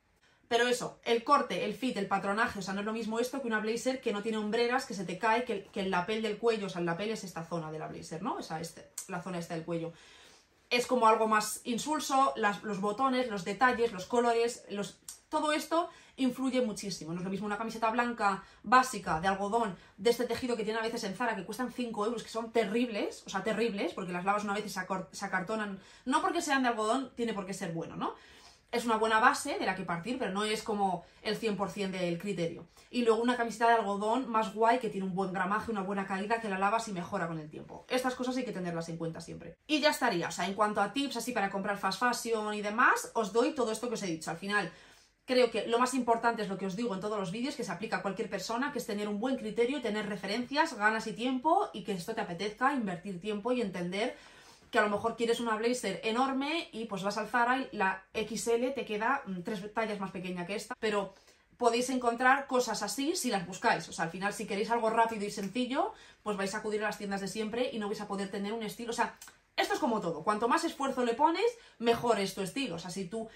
[0.48, 3.42] Pero eso, el corte, el fit, el patronaje, o sea, no es lo mismo esto
[3.42, 6.22] que una blazer que no tiene hombreras, que se te cae, que, que el lapel
[6.22, 8.36] del cuello, o sea, el lapel es esta zona de la blazer, ¿no?
[8.36, 9.92] O sea, este, la zona esta del cuello.
[10.70, 16.60] Es como algo más insulso, los botones, los detalles, los colores, los, todo esto influye
[16.62, 17.12] muchísimo.
[17.12, 20.78] No es lo mismo una camiseta blanca básica de algodón de este tejido que tiene
[20.78, 24.12] a veces en Zara que cuestan 5 euros, que son terribles, o sea, terribles, porque
[24.12, 25.78] las lavas una vez y se acartonan.
[26.04, 28.14] No porque sean de algodón, tiene por qué ser bueno, ¿no?
[28.70, 32.18] Es una buena base de la que partir, pero no es como el 100% del
[32.18, 32.66] criterio.
[32.90, 36.06] Y luego una camiseta de algodón más guay que tiene un buen gramaje, una buena
[36.06, 37.86] calidad, que la lavas y mejora con el tiempo.
[37.88, 39.56] Estas cosas hay que tenerlas en cuenta siempre.
[39.66, 42.62] Y ya estaría, o sea, en cuanto a tips así para comprar fast fashion y
[42.62, 44.30] demás, os doy todo esto que os he dicho.
[44.30, 44.70] Al final,
[45.24, 47.64] creo que lo más importante es lo que os digo en todos los vídeos, que
[47.64, 51.12] se aplica a cualquier persona, que es tener un buen criterio, tener referencias, ganas y
[51.12, 54.16] tiempo, y que esto te apetezca, invertir tiempo y entender
[54.70, 58.04] que a lo mejor quieres una blazer enorme y pues vas al Zara y la
[58.14, 61.14] XL te queda mm, tres tallas más pequeña que esta, pero
[61.56, 63.88] podéis encontrar cosas así si las buscáis.
[63.88, 66.86] O sea, al final si queréis algo rápido y sencillo, pues vais a acudir a
[66.86, 68.90] las tiendas de siempre y no vais a poder tener un estilo.
[68.90, 69.18] O sea,
[69.58, 70.22] esto es como todo.
[70.22, 71.44] Cuanto más esfuerzo le pones,
[71.80, 72.76] mejor es tu estilo.
[72.76, 73.28] O sea, si tú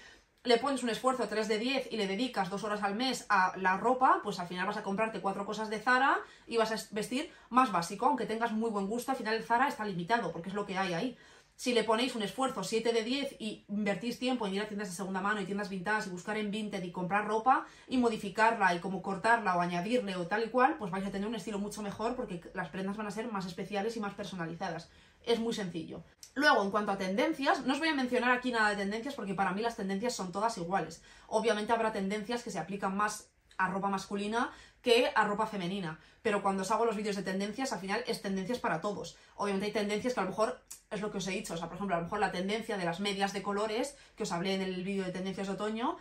[0.43, 3.53] le pones un esfuerzo 3 de 10 y le dedicas dos horas al mes a
[3.57, 6.75] la ropa, pues al final vas a comprarte cuatro cosas de Zara y vas a
[6.91, 10.49] vestir más básico, aunque tengas muy buen gusto, al final el Zara está limitado, porque
[10.49, 11.17] es lo que hay ahí.
[11.55, 14.89] Si le ponéis un esfuerzo 7 de 10 y invertís tiempo en ir a tiendas
[14.89, 18.73] de segunda mano y tiendas vintage y buscar en Vinted y comprar ropa y modificarla
[18.73, 21.59] y como cortarla o añadirle o tal y cual, pues vais a tener un estilo
[21.59, 24.89] mucho mejor porque las prendas van a ser más especiales y más personalizadas.
[25.23, 26.03] Es muy sencillo.
[26.35, 29.35] Luego, en cuanto a tendencias, no os voy a mencionar aquí nada de tendencias porque
[29.35, 31.01] para mí las tendencias son todas iguales.
[31.27, 35.99] Obviamente habrá tendencias que se aplican más a ropa masculina que a ropa femenina.
[36.21, 39.15] Pero cuando os hago los vídeos de tendencias, al final es tendencias para todos.
[39.35, 41.53] Obviamente hay tendencias que a lo mejor es lo que os he dicho.
[41.53, 44.23] O sea, por ejemplo, a lo mejor la tendencia de las medias de colores, que
[44.23, 45.97] os hablé en el vídeo de tendencias de otoño,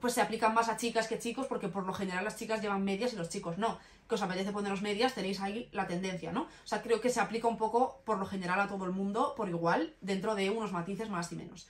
[0.00, 2.84] pues se aplican más a chicas que chicos, porque por lo general las chicas llevan
[2.84, 3.78] medias y los chicos no.
[4.08, 6.42] Que os apetece poneros medias, tenéis ahí la tendencia, ¿no?
[6.42, 9.34] O sea, creo que se aplica un poco por lo general a todo el mundo
[9.36, 11.68] por igual, dentro de unos matices más y menos.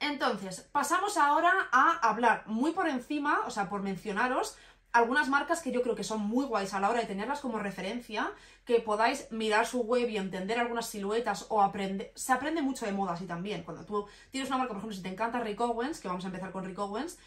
[0.00, 4.56] Entonces, pasamos ahora a hablar muy por encima, o sea, por mencionaros
[4.92, 7.58] algunas marcas que yo creo que son muy guays a la hora de tenerlas como
[7.58, 8.32] referencia,
[8.64, 12.12] que podáis mirar su web y entender algunas siluetas o aprender.
[12.14, 13.62] Se aprende mucho de moda así también.
[13.62, 16.28] Cuando tú tienes una marca, por ejemplo, si te encanta Rick Owens, que vamos a
[16.28, 17.18] empezar con Rick Owens,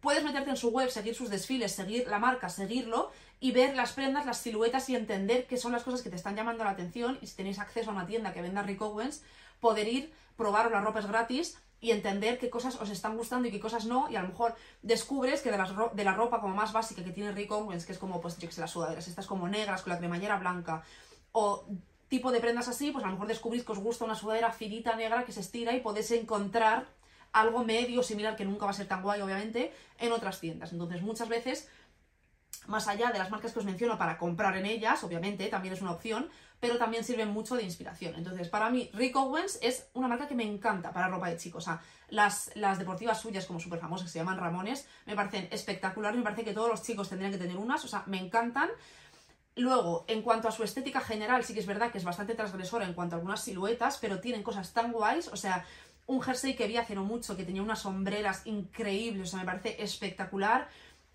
[0.00, 3.92] puedes meterte en su web, seguir sus desfiles, seguir la marca, seguirlo y ver las
[3.92, 7.18] prendas, las siluetas y entender qué son las cosas que te están llamando la atención.
[7.20, 9.22] Y si tenéis acceso a una tienda que venda Rick Owens,
[9.60, 13.60] poder ir, probar las ropas gratis y entender qué cosas os están gustando y qué
[13.60, 15.58] cosas no, y a lo mejor descubres que de,
[15.94, 18.48] de la ropa como más básica que tiene Rick Owens, que es como, pues, yo
[18.48, 20.82] que las sudaderas, estas como negras con la cremallera blanca,
[21.32, 21.64] o
[22.08, 24.96] tipo de prendas así, pues a lo mejor descubrís que os gusta una sudadera finita
[24.96, 26.88] negra que se estira y podéis encontrar
[27.32, 30.72] algo medio similar, que nunca va a ser tan guay, obviamente, en otras tiendas.
[30.72, 31.68] Entonces, muchas veces
[32.66, 35.82] más allá de las marcas que os menciono para comprar en ellas, obviamente, también es
[35.82, 36.28] una opción,
[36.60, 38.14] pero también sirven mucho de inspiración.
[38.14, 41.64] Entonces, para mí, Rick Owens es una marca que me encanta para ropa de chicos.
[41.64, 45.48] O sea, las, las deportivas suyas, como súper famosas, que se llaman Ramones, me parecen
[45.50, 48.68] espectaculares, me parece que todos los chicos tendrían que tener unas, o sea, me encantan.
[49.56, 52.84] Luego, en cuanto a su estética general, sí que es verdad que es bastante transgresora
[52.84, 55.64] en cuanto a algunas siluetas, pero tienen cosas tan guays, o sea,
[56.06, 59.46] un jersey que vi hace no mucho, que tenía unas sombreras increíbles, o sea, me
[59.46, 60.68] parece espectacular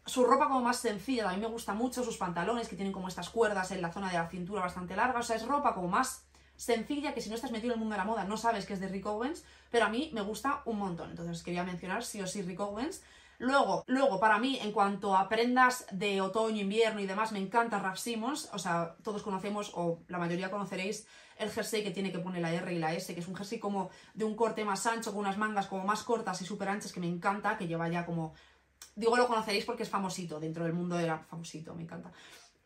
[0.05, 3.07] su ropa como más sencilla, a mí me gusta mucho, sus pantalones que tienen como
[3.07, 5.87] estas cuerdas en la zona de la cintura bastante larga, o sea, es ropa como
[5.87, 8.65] más sencilla que si no estás metido en el mundo de la moda no sabes
[8.65, 12.03] que es de Rick Owens, pero a mí me gusta un montón, entonces quería mencionar
[12.03, 13.03] sí o sí Rick Owens.
[13.37, 17.79] Luego, luego, para mí, en cuanto a prendas de otoño, invierno y demás, me encanta
[17.79, 21.05] Raf Simons, o sea, todos conocemos, o la mayoría conoceréis,
[21.37, 23.59] el jersey que tiene que poner la R y la S, que es un jersey
[23.59, 26.93] como de un corte más ancho, con unas mangas como más cortas y súper anchas,
[26.93, 28.33] que me encanta, que lleva ya como
[28.95, 31.19] digo lo conoceréis porque es famosito dentro del mundo de la...
[31.19, 32.11] famosito, me encanta.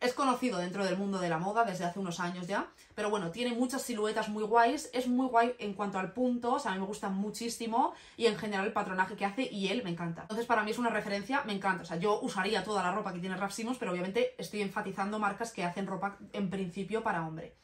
[0.00, 3.30] Es conocido dentro del mundo de la moda desde hace unos años ya, pero bueno,
[3.30, 6.74] tiene muchas siluetas muy guays, es muy guay en cuanto al punto, o sea, a
[6.74, 10.22] mí me gusta muchísimo y en general el patronaje que hace y él me encanta.
[10.22, 13.12] Entonces para mí es una referencia, me encanta, o sea, yo usaría toda la ropa
[13.12, 17.56] que tiene Raf pero obviamente estoy enfatizando marcas que hacen ropa en principio para hombre.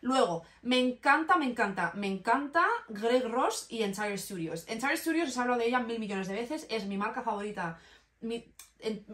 [0.00, 4.64] Luego, me encanta, me encanta, me encanta Greg Ross y Entire Studios.
[4.68, 7.78] Entire Studios, os hablo de ella mil millones de veces, es mi marca favorita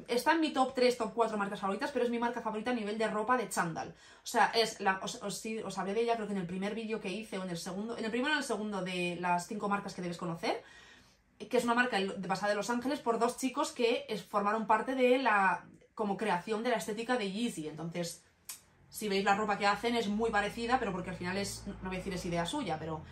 [0.09, 2.75] está en mi top 3, top 4 marcas favoritas, pero es mi marca favorita a
[2.75, 3.95] nivel de ropa de chándal.
[4.23, 7.01] O sea, es la, os, os, hablé de ella creo que en el primer vídeo
[7.01, 9.47] que hice o en el segundo, en el primero o en el segundo de las
[9.47, 10.63] 5 marcas que debes conocer,
[11.39, 15.19] que es una marca basada en Los Ángeles por dos chicos que formaron parte de
[15.19, 17.69] la como creación de la estética de Yeezy.
[17.69, 18.23] Entonces,
[18.95, 21.89] si veis la ropa que hacen es muy parecida, pero porque al final es, no
[21.89, 23.03] voy a decir es idea suya, pero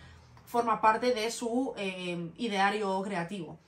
[0.45, 3.59] forma parte de su eh, ideario creativo.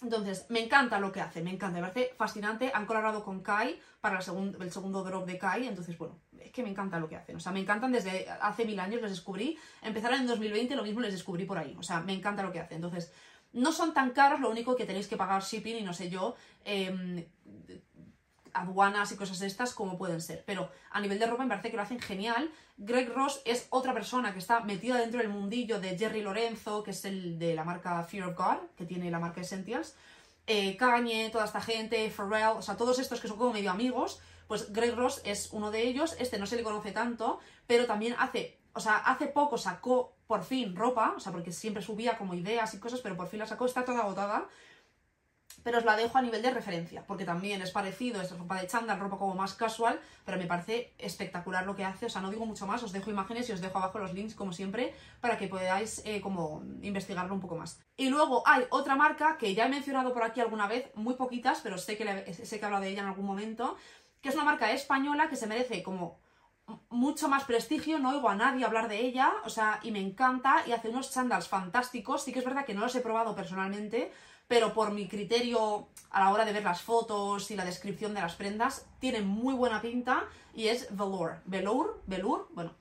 [0.00, 2.72] Entonces, me encanta lo que hace, me encanta, me parece fascinante.
[2.72, 6.70] Han colaborado con Kai para el, segundo drop de Kai, entonces, bueno, es que me
[6.70, 7.36] encanta lo que hacen.
[7.36, 9.58] O sea, me encantan desde hace mil años, les descubrí.
[9.82, 11.76] Empezaron en 2020, lo mismo les descubrí por ahí.
[11.78, 12.76] O sea, me encanta lo que hacen.
[12.76, 13.12] Entonces,
[13.52, 16.36] no son tan caros, lo único que tenéis que pagar shipping y no sé yo,
[16.64, 17.28] eh,
[18.52, 20.44] aduanas y cosas de estas como pueden ser.
[20.46, 22.50] Pero a nivel de ropa me parece que lo hacen genial.
[22.76, 26.92] Greg Ross es otra persona que está metida dentro del mundillo de Jerry Lorenzo, que
[26.92, 29.94] es el de la marca Fear of God, que tiene la marca Essentials.
[30.46, 34.20] Eh, Kanye, toda esta gente, Pharrell, o sea, todos estos que son como medio amigos,
[34.46, 36.16] pues Greg Ross es uno de ellos.
[36.18, 40.44] Este no se le conoce tanto, pero también hace, o sea, hace poco sacó por
[40.44, 43.46] fin ropa, o sea, porque siempre subía como ideas y cosas, pero por fin la
[43.46, 44.46] sacó, está toda agotada
[45.68, 48.66] pero os la dejo a nivel de referencia, porque también es parecido, es ropa de
[48.66, 52.30] chándal, ropa como más casual, pero me parece espectacular lo que hace, o sea, no
[52.30, 55.36] digo mucho más, os dejo imágenes y os dejo abajo los links, como siempre, para
[55.36, 57.82] que podáis eh, como investigarlo un poco más.
[57.98, 61.60] Y luego hay otra marca que ya he mencionado por aquí alguna vez, muy poquitas,
[61.62, 63.76] pero sé que, sé que he hablado de ella en algún momento,
[64.22, 66.18] que es una marca española que se merece como
[66.88, 70.64] mucho más prestigio, no oigo a nadie hablar de ella, o sea, y me encanta,
[70.66, 74.12] y hace unos chándals fantásticos, sí que es verdad que no los he probado personalmente,
[74.48, 78.22] pero por mi criterio a la hora de ver las fotos y la descripción de
[78.22, 81.42] las prendas, tiene muy buena pinta y es Velour.
[81.44, 82.74] Velour, Velour, bueno,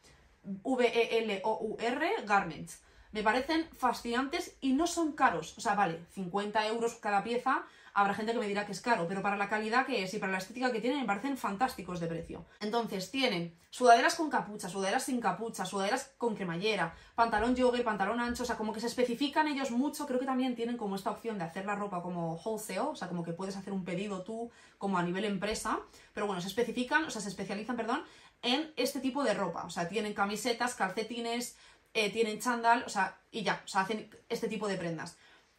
[0.64, 2.82] V-E-L-O-U-R, Garments.
[3.12, 5.58] Me parecen fascinantes y no son caros.
[5.58, 7.66] O sea, vale, 50 euros cada pieza,
[7.98, 10.20] habrá gente que me dirá que es caro, pero para la calidad que es y
[10.20, 12.46] para la estética que tienen me parecen fantásticos de precio.
[12.60, 18.44] Entonces, tienen sudaderas con capucha, sudaderas sin capucha, sudaderas con cremallera, pantalón jogger, pantalón ancho,
[18.44, 21.40] o sea, como que se especifican ellos mucho, creo que también tienen como esta opción
[21.40, 24.52] de hacer la ropa como wholesale, o sea, como que puedes hacer un pedido tú
[24.78, 25.80] como a nivel empresa,
[26.14, 28.04] pero bueno, se especifican, o sea, se especializan, perdón,
[28.44, 31.58] en este tipo de ropa, o sea, tienen camisetas, calcetines,
[31.96, 35.18] eh, tienen chándal, o sea, y ya, o sea, hacen este tipo de prendas.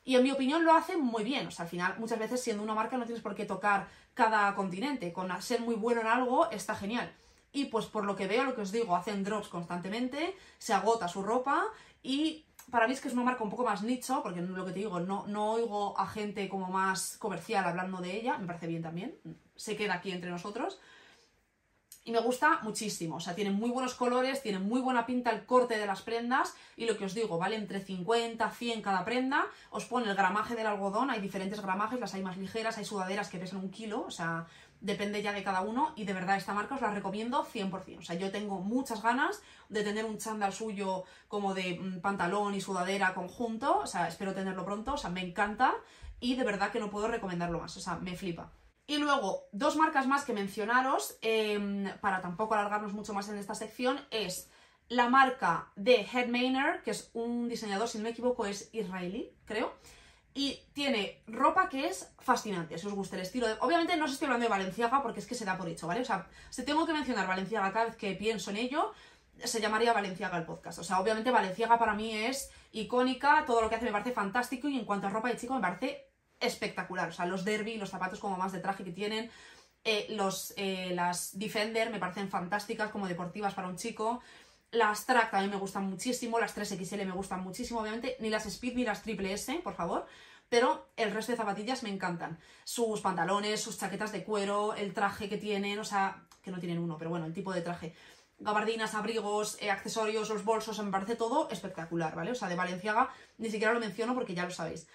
[0.09, 1.47] Y en mi opinión lo hacen muy bien.
[1.49, 4.55] O sea, al final, muchas veces siendo una marca no tienes por qué tocar cada
[4.55, 5.13] continente.
[5.13, 7.13] Con ser muy bueno en algo está genial.
[7.53, 11.09] Y pues por lo que veo, lo que os digo, hacen drops constantemente, se agota
[11.09, 11.63] su ropa
[12.03, 14.73] y para mí es que es una marca un poco más nicho, porque lo que
[14.73, 18.67] te digo, no, no oigo a gente como más comercial hablando de ella, me parece
[18.67, 19.15] bien también,
[19.57, 20.79] se queda aquí entre nosotros
[22.09, 23.17] y me gusta muchísimo.
[23.17, 26.55] O sea, tiene muy buenos colores, tiene muy buena pinta el corte de las prendas
[26.75, 29.45] y lo que os digo, vale entre 50, 100 cada prenda.
[29.69, 33.29] Os pone el gramaje del algodón, hay diferentes gramajes, las hay más ligeras, hay sudaderas
[33.29, 34.47] que pesan un kilo, o sea,
[34.81, 37.99] depende ya de cada uno y de verdad esta marca os la recomiendo 100%.
[37.99, 42.55] O sea, yo tengo muchas ganas de tener un chándal suyo como de mm, pantalón
[42.55, 45.75] y sudadera conjunto, o sea, espero tenerlo pronto, o sea, me encanta
[46.21, 48.51] y de verdad que no puedo recomendarlo más, o sea, me flipa.
[48.89, 53.55] Y luego, dos marcas más que mencionaros, em, para tampoco alargarnos mucho más en esta
[53.55, 54.49] sección, es
[54.89, 56.31] la marca de Head
[56.83, 59.75] que es un diseñador, si no me equivoco, es israelí, creo,
[60.33, 63.47] y tiene ropa que es fascinante, si os gusta el estilo.
[63.61, 66.01] Obviamente no os estoy hablando de Valenciaga porque es que se da por hecho, ¿vale?
[66.01, 68.95] O sea, si tengo que mencionar Valenciaga cada vez que pienso en ello,
[69.45, 70.79] se llamaría Valenciaga el podcast.
[70.79, 74.67] O sea, obviamente Valenciaga para mí es icónica, todo lo que hace me parece fantástico
[74.67, 76.08] y en cuanto a ropa de chico me parece
[76.41, 77.09] espectacular.
[77.09, 79.31] O sea, los derby, los zapatos como más de traje que tienen,
[79.85, 84.21] eh, los, eh, las Defender me parecen fantásticas como deportivas para un chico.
[84.71, 88.75] Las track también me gustan muchísimo, las 3XL me gustan muchísimo, obviamente, ni las Speed
[88.75, 90.07] ni las Triple S, por favor,
[90.51, 92.39] pero el resto de zapatillas me encantan.
[92.65, 96.79] Sus pantalones, sus chaquetas de cuero, el traje que tienen, o sea, que no tienen
[96.79, 97.95] uno, pero bueno, el tipo de traje.
[98.41, 102.33] Gabardinas, abrigos, eh, accesorios, los bolsos, me parece todo espectacular, ¿vale?
[102.33, 104.87] O sea, de Valenciaga ni siquiera lo menciono porque ya lo sabéis.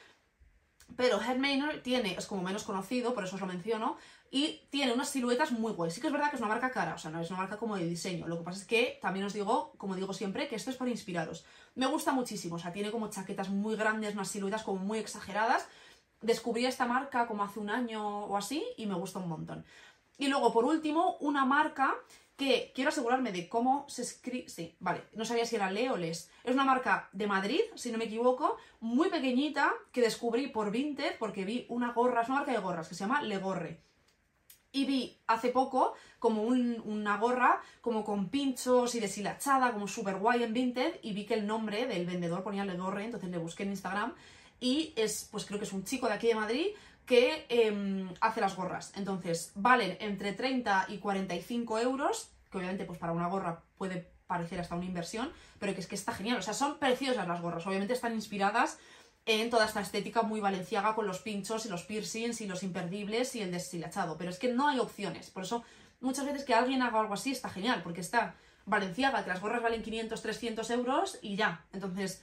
[0.95, 3.97] Pero Head Manor tiene, es como menos conocido, por eso os lo menciono,
[4.29, 5.93] y tiene unas siluetas muy guays.
[5.93, 7.57] Sí que es verdad que es una marca cara, o sea, no es una marca
[7.57, 8.27] como de diseño.
[8.27, 10.91] Lo que pasa es que también os digo, como digo siempre, que esto es para
[10.91, 11.45] inspiraros.
[11.75, 15.67] Me gusta muchísimo, o sea, tiene como chaquetas muy grandes, unas siluetas como muy exageradas.
[16.21, 19.65] Descubrí esta marca como hace un año o así y me gusta un montón.
[20.17, 21.93] Y luego, por último, una marca
[22.73, 24.49] quiero asegurarme de cómo se escribe.
[24.49, 26.29] Sí, vale, no sabía si era Le o Les.
[26.43, 31.17] Es una marca de Madrid, si no me equivoco, muy pequeñita, que descubrí por Vinted
[31.19, 33.81] porque vi una gorra, es una marca de gorras que se llama Legorre.
[34.71, 40.41] Y vi hace poco como una gorra como con pinchos y deshilachada, como súper guay
[40.43, 43.69] en Vinted, y vi que el nombre del vendedor ponía Legorre, entonces le busqué en
[43.69, 44.13] Instagram.
[44.59, 46.67] Y es, pues creo que es un chico de aquí de Madrid
[47.05, 48.93] que em, hace las gorras.
[48.95, 54.59] Entonces, valen entre 30 y 45 euros, que obviamente pues para una gorra puede parecer
[54.59, 56.37] hasta una inversión, pero que es que está genial.
[56.37, 57.67] O sea, son preciosas las gorras.
[57.67, 58.77] Obviamente están inspiradas
[59.25, 63.35] en toda esta estética muy valenciaga con los pinchos y los piercings y los imperdibles
[63.35, 64.17] y el deshilachado.
[64.17, 65.29] Pero es que no hay opciones.
[65.29, 65.63] Por eso,
[65.99, 68.35] muchas veces que alguien haga algo así está genial, porque está
[68.65, 71.65] valenciaga, que las gorras valen 500, 300 euros y ya.
[71.73, 72.21] Entonces,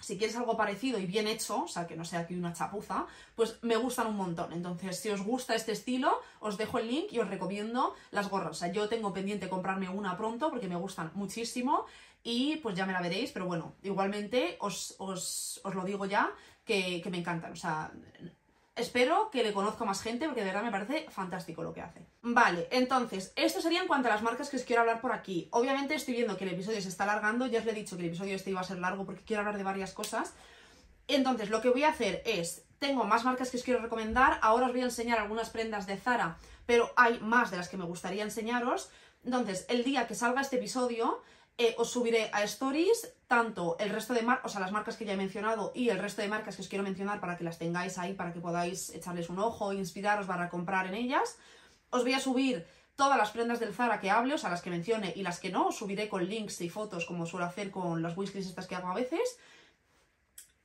[0.00, 3.06] si quieres algo parecido y bien hecho, o sea, que no sea aquí una chapuza,
[3.34, 4.52] pues me gustan un montón.
[4.52, 8.50] Entonces, si os gusta este estilo, os dejo el link y os recomiendo las gorras.
[8.50, 11.86] O sea, yo tengo pendiente comprarme una pronto porque me gustan muchísimo
[12.22, 14.96] y pues ya me la veréis, pero bueno, igualmente os,
[15.64, 16.32] lo digo ya
[16.64, 17.52] que, que me encantan.
[17.52, 17.92] O sea,
[18.76, 22.06] Espero que le conozca más gente porque de verdad me parece fantástico lo que hace.
[22.20, 25.48] Vale, entonces, esto sería en cuanto a las marcas que os quiero hablar por aquí.
[25.50, 28.02] Obviamente estoy viendo que el episodio se está alargando, ya os le he dicho que
[28.02, 30.34] el episodio este iba a ser largo porque quiero hablar de varias cosas.
[31.08, 34.66] Entonces, lo que voy a hacer es, tengo más marcas que os quiero recomendar, ahora
[34.66, 36.36] os voy a enseñar algunas prendas de Zara,
[36.66, 38.90] pero hay más de las que me gustaría enseñaros.
[39.24, 41.22] Entonces, el día que salga este episodio,
[41.58, 45.04] eh, os subiré a Stories tanto el resto de marcas, o sea, las marcas que
[45.04, 47.58] ya he mencionado y el resto de marcas que os quiero mencionar para que las
[47.58, 51.38] tengáis ahí, para que podáis echarles un ojo, inspiraros para comprar en ellas.
[51.90, 54.70] Os voy a subir todas las prendas del Zara que hable, o sea, las que
[54.70, 58.02] mencione y las que no, os subiré con links y fotos como suelo hacer con
[58.02, 59.38] las wishlists estas que hago a veces.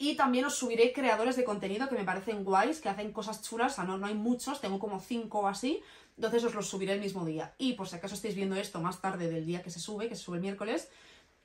[0.02, 3.74] Y también os subiré creadores de contenido que me parecen guays, que hacen cosas chulas,
[3.74, 5.80] o sea, no, no hay muchos, tengo como cinco o así,
[6.16, 7.54] entonces os los subiré el mismo día.
[7.60, 10.16] Y por si acaso estáis viendo esto más tarde del día que se sube, que
[10.16, 10.90] se sube el miércoles,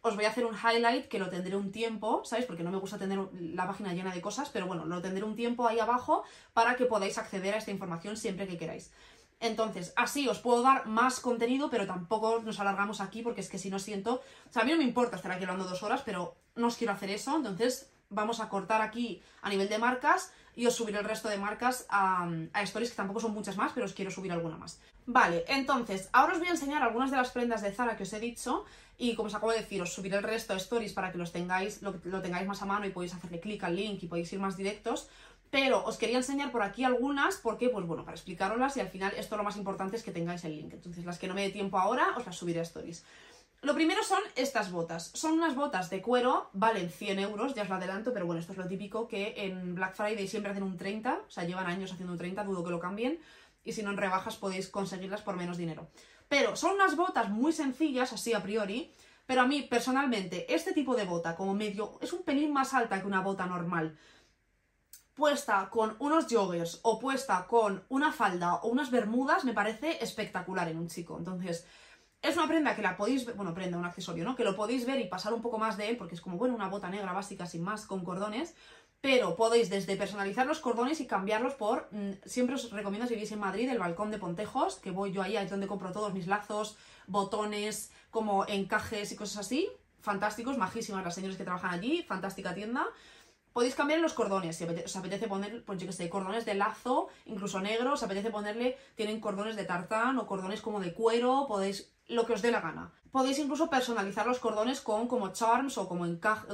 [0.01, 2.47] os voy a hacer un highlight que lo tendré un tiempo, ¿sabéis?
[2.47, 5.37] Porque no me gusta tener la página llena de cosas, pero bueno, lo tendré un
[5.37, 8.91] tiempo ahí abajo para que podáis acceder a esta información siempre que queráis.
[9.39, 13.59] Entonces, así os puedo dar más contenido, pero tampoco nos alargamos aquí porque es que
[13.59, 14.23] si no siento...
[14.49, 16.77] O sea, a mí no me importa estar aquí hablando dos horas, pero no os
[16.77, 20.99] quiero hacer eso, entonces vamos a cortar aquí a nivel de marcas y os subiré
[20.99, 22.29] el resto de marcas a,
[22.63, 24.81] stories, que tampoco son muchas más, pero os quiero subir alguna más.
[25.05, 28.13] Vale, entonces, ahora os voy a enseñar algunas de las prendas de Zara que os
[28.13, 28.65] he dicho
[28.99, 31.31] y como os acabo de decir, os subiré el resto de stories para que los
[31.31, 34.33] tengáis, lo, lo tengáis más a mano y podéis hacerle clic al link y podéis
[34.33, 35.09] ir más directos.
[35.51, 39.13] Pero os quería enseñar por aquí algunas porque, pues bueno, para explicaroslas y al final
[39.17, 40.73] esto lo más importante es que tengáis el link.
[40.73, 43.05] Entonces las que no me dé tiempo ahora os las subiré a stories.
[43.63, 45.11] Lo primero son estas botas.
[45.15, 48.53] Son unas botas de cuero, valen 100 euros, ya os lo adelanto, pero bueno, esto
[48.53, 51.93] es lo típico que en Black Friday siempre hacen un 30, o sea, llevan años
[51.93, 53.19] haciendo un 30, dudo que lo cambien,
[53.65, 55.89] y si no en rebajas podéis conseguirlas por menos dinero.
[56.29, 58.93] Pero son unas botas muy sencillas, así a priori,
[59.27, 63.01] pero a mí personalmente este tipo de bota, como medio, es un pelín más alta
[63.01, 63.97] que una bota normal,
[65.15, 70.69] puesta con unos joggers o puesta con una falda o unas bermudas, me parece espectacular
[70.69, 71.17] en un chico.
[71.19, 71.67] Entonces,
[72.29, 74.37] es una prenda que la podéis ver, bueno, prenda, un accesorio, ¿no?
[74.37, 76.55] Que lo podéis ver y pasar un poco más de él, porque es como, bueno,
[76.55, 78.55] una bota negra básica sin más, con cordones,
[79.01, 83.33] pero podéis desde personalizar los cordones y cambiarlos por, mm, siempre os recomiendo si vivís
[83.33, 86.13] en Madrid, el balcón de Pontejos, que voy yo ahí, ahí es donde compro todos
[86.13, 89.69] mis lazos, botones, como encajes y cosas así,
[90.01, 92.87] fantásticos, majísimas las señores que trabajan allí, fantástica tienda.
[93.53, 97.09] Podéis cambiar los cordones, si os apetece poner, pues yo que sé, cordones de lazo,
[97.25, 101.96] incluso negros, os apetece ponerle, tienen cordones de tartán o cordones como de cuero, podéis
[102.09, 102.93] lo que os dé la gana.
[103.11, 106.05] Podéis incluso personalizar los cordones con como charms o como,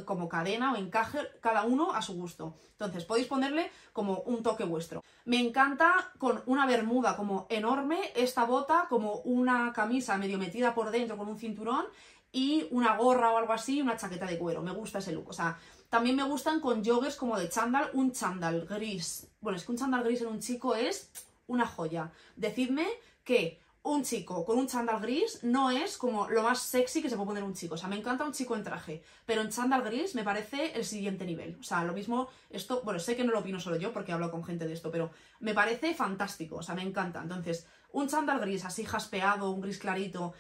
[0.05, 2.57] como cadena o encaje, cada uno a su gusto.
[2.71, 5.03] Entonces podéis ponerle como un toque vuestro.
[5.25, 10.91] Me encanta con una bermuda como enorme, esta bota como una camisa medio metida por
[10.91, 11.87] dentro con un cinturón
[12.31, 14.63] y una gorra o algo así, una chaqueta de cuero.
[14.63, 15.29] Me gusta ese look.
[15.29, 15.59] O sea,
[15.91, 19.29] también me gustan con joggers como de chándal, un chándal gris.
[19.41, 21.11] Bueno, es que un chándal gris en un chico es
[21.47, 22.11] una joya.
[22.37, 22.87] Decidme
[23.25, 27.17] que un chico con un chándal gris no es como lo más sexy que se
[27.17, 27.75] puede poner un chico.
[27.75, 30.85] O sea, me encanta un chico en traje, pero en chándal gris me parece el
[30.85, 31.57] siguiente nivel.
[31.61, 34.31] O sea, lo mismo, esto, bueno, sé que no lo opino solo yo porque hablo
[34.31, 35.11] con gente de esto, pero
[35.41, 36.57] me parece fantástico.
[36.57, 37.21] O sea, me encanta.
[37.21, 40.33] Entonces, un chándal gris así jaspeado, un gris clarito,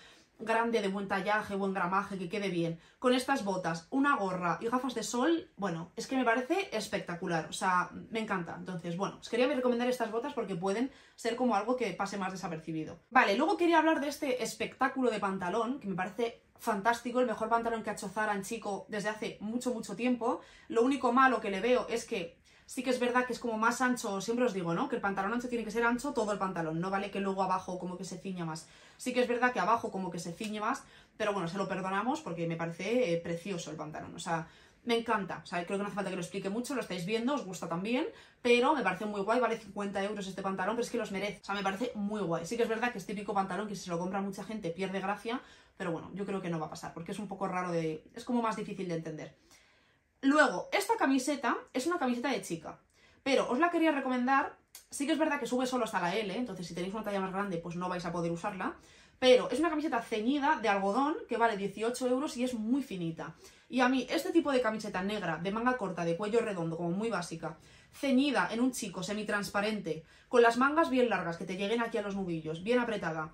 [0.44, 4.68] grande, de buen tallaje, buen gramaje, que quede bien, con estas botas, una gorra y
[4.68, 8.54] gafas de sol, bueno, es que me parece espectacular, o sea, me encanta.
[8.58, 12.32] Entonces, bueno, os quería recomendar estas botas porque pueden ser como algo que pase más
[12.32, 12.98] desapercibido.
[13.10, 17.48] Vale, luego quería hablar de este espectáculo de pantalón, que me parece fantástico, el mejor
[17.48, 20.40] pantalón que ha hecho Zara en chico desde hace mucho, mucho tiempo.
[20.68, 22.36] Lo único malo que le veo es que
[22.72, 24.88] sí que es verdad que es como más ancho, siempre os digo, ¿no?
[24.88, 27.42] Que el pantalón ancho tiene que ser ancho todo el pantalón, no vale que luego
[27.42, 28.66] abajo como que se ciña más.
[28.96, 30.82] Sí que es verdad que abajo como que se ciñe más,
[31.18, 34.48] pero bueno, se lo perdonamos porque me parece eh, precioso el pantalón, o sea,
[34.84, 37.04] me encanta, o sea, creo que no hace falta que lo explique mucho, lo estáis
[37.04, 38.06] viendo, os gusta también,
[38.40, 41.40] pero me parece muy guay, vale 50 euros este pantalón, pero es que los merece,
[41.42, 42.46] o sea, me parece muy guay.
[42.46, 44.70] Sí que es verdad que es típico pantalón que si se lo compra mucha gente
[44.70, 45.42] pierde gracia,
[45.76, 48.02] pero bueno, yo creo que no va a pasar, porque es un poco raro de...
[48.14, 49.36] es como más difícil de entender.
[50.24, 52.78] Luego, esta camiseta es una camiseta de chica,
[53.24, 54.56] pero os la quería recomendar,
[54.88, 57.20] sí que es verdad que sube solo hasta la L, entonces si tenéis una talla
[57.20, 58.76] más grande pues no vais a poder usarla,
[59.18, 63.34] pero es una camiseta ceñida de algodón que vale 18 euros y es muy finita.
[63.68, 66.92] Y a mí este tipo de camiseta negra, de manga corta, de cuello redondo, como
[66.92, 67.58] muy básica,
[67.92, 72.02] ceñida en un chico semi-transparente, con las mangas bien largas, que te lleguen aquí a
[72.02, 73.32] los nudillos, bien apretada,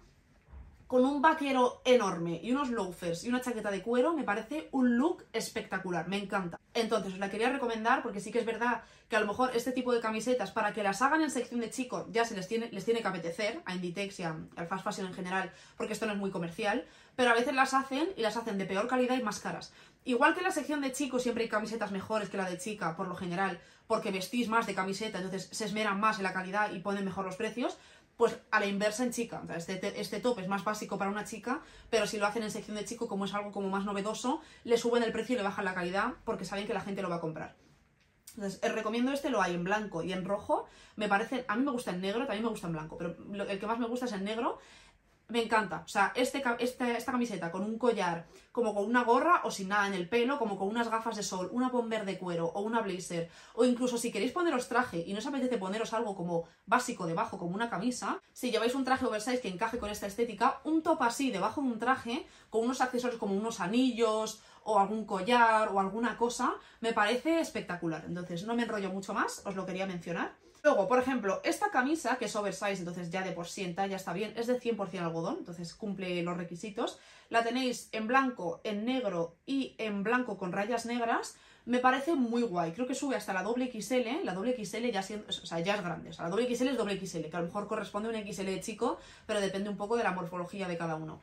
[0.88, 4.96] con un vaquero enorme y unos loafers y una chaqueta de cuero, me parece un
[4.96, 6.58] look espectacular, me encanta.
[6.72, 9.72] Entonces, os la quería recomendar porque sí que es verdad que a lo mejor este
[9.72, 12.70] tipo de camisetas, para que las hagan en sección de chico, ya se les tiene,
[12.72, 16.12] les tiene que apetecer, a Inditex y al fast fashion en general, porque esto no
[16.12, 16.86] es muy comercial,
[17.16, 19.74] pero a veces las hacen y las hacen de peor calidad y más caras.
[20.04, 22.96] Igual que en la sección de chico siempre hay camisetas mejores que la de chica,
[22.96, 26.72] por lo general, porque vestís más de camiseta, entonces se esmeran más en la calidad
[26.72, 27.76] y ponen mejor los precios,
[28.18, 29.40] pues a la inversa en chica.
[29.56, 32.76] Este, este top es más básico para una chica, pero si lo hacen en sección
[32.76, 35.64] de chico, como es algo como más novedoso, le suben el precio y le bajan
[35.64, 37.54] la calidad porque saben que la gente lo va a comprar.
[38.34, 40.66] Entonces, os recomiendo este, lo hay en blanco y en rojo.
[40.96, 43.16] Me parece, a mí me gusta en negro, también me gusta en blanco, pero
[43.48, 44.58] el que más me gusta es en negro
[45.28, 45.82] me encanta.
[45.84, 49.68] O sea, este, este, esta camiseta con un collar, como con una gorra o sin
[49.68, 52.62] nada en el pelo, como con unas gafas de sol, una bomber de cuero o
[52.62, 56.44] una blazer, o incluso si queréis poneros traje y no os apetece poneros algo como
[56.64, 60.60] básico debajo, como una camisa, si lleváis un traje oversize que encaje con esta estética,
[60.64, 65.04] un top así debajo de un traje, con unos accesorios como unos anillos o algún
[65.04, 68.04] collar o alguna cosa, me parece espectacular.
[68.06, 70.32] Entonces, no me enrollo mucho más, os lo quería mencionar.
[70.62, 74.12] Luego, por ejemplo, esta camisa, que es oversize, entonces ya de por sí ya está
[74.12, 76.98] bien, es de 100% algodón, entonces cumple los requisitos.
[77.30, 81.36] La tenéis en blanco, en negro y en blanco con rayas negras.
[81.64, 85.02] Me parece muy guay, creo que sube hasta la doble XL, la doble XL ya,
[85.02, 87.36] siendo, o sea, ya es grande, o sea, la doble XL es doble XL, que
[87.36, 90.12] a lo mejor corresponde a un XL de chico, pero depende un poco de la
[90.12, 91.20] morfología de cada uno.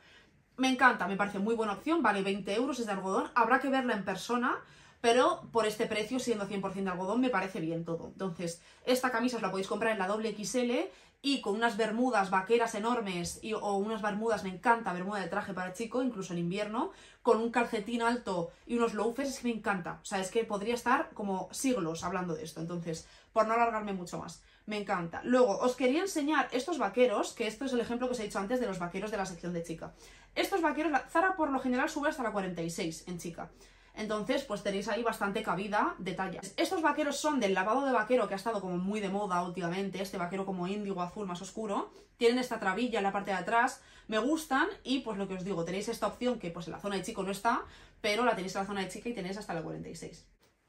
[0.56, 3.68] Me encanta, me parece muy buena opción, vale 20 euros, es de algodón, habrá que
[3.68, 4.56] verla en persona,
[5.00, 8.08] pero por este precio, siendo 100% de algodón, me parece bien todo.
[8.08, 10.88] Entonces, esta camisa os la podéis comprar en la doble XL
[11.22, 15.54] y con unas bermudas vaqueras enormes y, o unas bermudas, me encanta, bermuda de traje
[15.54, 16.92] para chico, incluso en invierno,
[17.22, 19.98] con un calcetín alto y unos loafers, es que me encanta.
[20.02, 22.60] O sea, es que podría estar como siglos hablando de esto.
[22.60, 24.42] Entonces, por no alargarme mucho más.
[24.66, 25.20] Me encanta.
[25.24, 28.38] Luego, os quería enseñar estos vaqueros, que esto es el ejemplo que os he dicho
[28.38, 29.94] antes de los vaqueros de la sección de chica.
[30.34, 33.50] Estos vaqueros, Zara por lo general sube hasta la 46 en chica.
[33.96, 36.52] Entonces, pues tenéis ahí bastante cabida de tallas.
[36.58, 40.02] Estos vaqueros son del lavado de vaquero que ha estado como muy de moda últimamente,
[40.02, 41.90] este vaquero como índigo azul más oscuro.
[42.18, 45.44] Tienen esta trabilla en la parte de atrás, me gustan y pues lo que os
[45.44, 47.64] digo, tenéis esta opción que pues en la zona de chico no está,
[48.02, 50.26] pero la tenéis en la zona de chica y tenéis hasta la 46.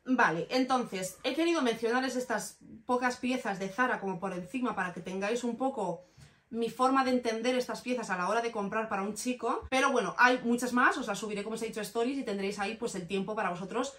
[0.10, 5.02] Vale, entonces, he querido mencionarles estas pocas piezas de Zara como por encima para que
[5.02, 6.07] tengáis un poco
[6.50, 9.68] mi forma de entender estas piezas a la hora de comprar para un chico.
[9.70, 12.60] Pero bueno, hay muchas más, os las subiré como os he dicho stories y tendréis
[12.60, 13.94] ahí pues el tiempo para vosotros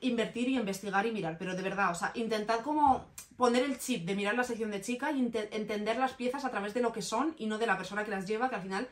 [0.00, 1.36] invertir y investigar y mirar.
[1.38, 4.80] Pero de verdad, o sea, intentad como poner el chip de mirar la sección de
[4.80, 7.76] chica y entender las piezas a través de lo que son y no de la
[7.76, 8.88] persona que las lleva, que al final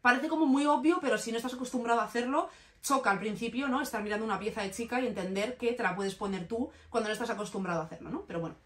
[0.00, 2.48] parece como muy obvio, pero si no estás acostumbrado a hacerlo,
[2.82, 3.82] choca al principio, ¿no?
[3.82, 7.08] Estar mirando una pieza de chica y entender que te la puedes poner tú cuando
[7.08, 8.24] no estás acostumbrado a hacerlo, ¿no?
[8.26, 8.56] Pero bueno.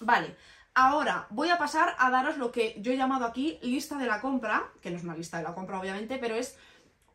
[0.00, 0.36] Vale,
[0.74, 4.20] Ahora voy a pasar a daros lo que yo he llamado aquí lista de la
[4.20, 6.56] compra, que no es una lista de la compra obviamente, pero es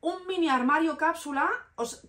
[0.02, 1.50] un mini armario cápsula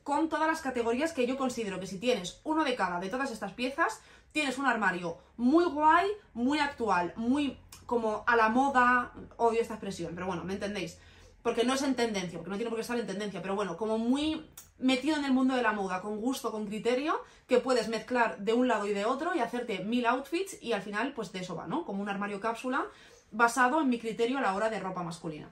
[0.03, 3.30] con todas las categorías que yo considero que si tienes uno de cada de todas
[3.30, 9.62] estas piezas, tienes un armario muy guay, muy actual, muy como a la moda, odio
[9.62, 10.99] esta expresión, pero bueno, ¿me entendéis?
[11.47, 13.76] Porque no es en tendencia, porque no tiene por qué estar en tendencia, pero bueno,
[13.76, 14.44] como muy
[14.80, 18.53] metido en el mundo de la moda, con gusto, con criterio, que puedes mezclar de
[18.53, 21.55] un lado y de otro y hacerte mil outfits y al final, pues de eso
[21.55, 21.84] va, ¿no?
[21.84, 22.84] Como un armario cápsula
[23.30, 25.49] basado en mi criterio a la hora de ropa masculina.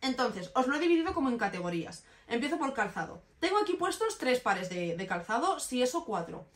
[0.00, 2.06] Entonces, os lo he dividido como en categorías.
[2.26, 3.22] Empiezo por calzado.
[3.40, 6.46] Tengo aquí puestos tres pares de, de calzado, si eso cuatro.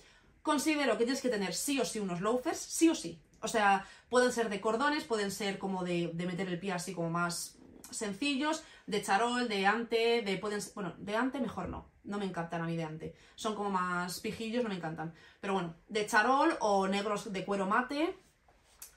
[0.41, 3.21] Considero que tienes que tener sí o sí unos loafers, sí o sí.
[3.43, 6.95] O sea, pueden ser de cordones, pueden ser como de, de meter el pie así
[6.95, 7.58] como más
[7.91, 12.63] sencillos, de charol, de ante, de pueden bueno, de ante mejor no, no me encantan
[12.63, 16.57] a mí de ante, son como más pijillos, no me encantan, pero bueno, de charol
[16.61, 18.17] o negros de cuero mate,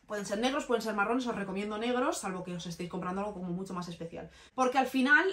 [0.08, 3.34] pueden ser negros, pueden ser marrones, os recomiendo negros, salvo que os estéis comprando algo
[3.34, 5.26] como mucho más especial, porque al final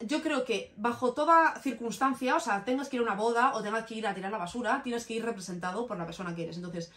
[0.00, 3.62] yo creo que bajo toda circunstancia, o sea, tengas que ir a una boda o
[3.62, 6.44] tengas que ir a tirar la basura, tienes que ir representado por la persona que
[6.44, 6.90] eres, entonces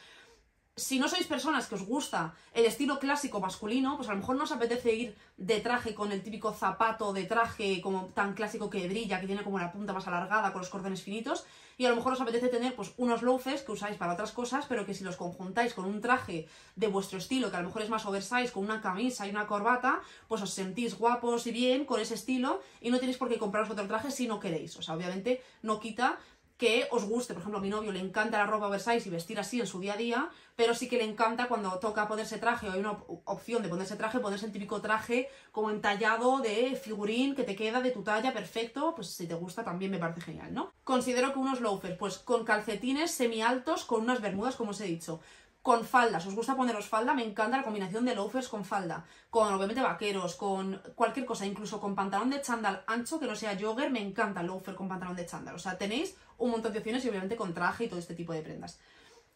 [0.76, 4.36] si no sois personas que os gusta el estilo clásico masculino, pues a lo mejor
[4.36, 8.72] no os apetece ir de traje con el típico zapato de traje como tan clásico
[8.72, 11.46] que brilla, que tiene como la punta más alargada con los cordones finitos,
[11.78, 14.66] y a lo mejor os apetece tener pues unos loafers que usáis para otras cosas,
[14.68, 17.84] pero que si los conjuntáis con un traje de vuestro estilo, que a lo mejor
[17.84, 21.86] es más oversize, con una camisa y una corbata, pues os sentís guapos y bien
[21.86, 24.76] con ese estilo y no tenéis por qué compraros otro traje si no queréis.
[24.78, 26.18] O sea, obviamente no quita
[26.64, 27.34] que os guste.
[27.34, 29.82] Por ejemplo, a mi novio le encanta la ropa oversize y vestir así en su
[29.82, 32.93] día a día, pero sí que le encanta cuando toca ponerse traje o hay una
[33.26, 37.82] opción de ponerse traje, ponerse el típico traje como entallado de figurín que te queda
[37.82, 40.72] de tu talla perfecto, pues si te gusta también me parece genial, ¿no?
[40.86, 44.86] Considero que unos loafers, pues con calcetines semi altos, con unas bermudas, como os he
[44.86, 45.20] dicho,
[45.64, 49.51] con faldas, os gusta poneros falda, me encanta la combinación de loafers con falda, con
[49.53, 53.89] obviamente vaqueros, con cualquier cosa, incluso con pantalón de chándal ancho que no sea jogger,
[53.89, 57.05] me encanta el loafer con pantalón de chándal, o sea, tenéis un montón de opciones
[57.05, 58.78] y obviamente con traje y todo este tipo de prendas.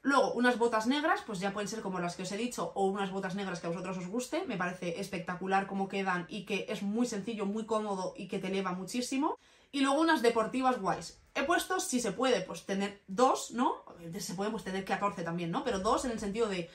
[0.02, 2.86] Luego, unas botas negras, pues ya pueden ser como las que os he dicho, o
[2.86, 4.46] unas botas negras que a vosotros os guste.
[4.46, 8.48] Me parece espectacular cómo quedan y que es muy sencillo, muy cómodo y que te
[8.48, 9.38] eleva muchísimo.
[9.72, 11.20] Y luego unas deportivas guays.
[11.36, 13.84] He puesto, si se puede, pues tener dos, ¿no?
[14.20, 15.64] Se puede pues tener 14 también, ¿no?
[15.64, 16.70] Pero dos en el sentido de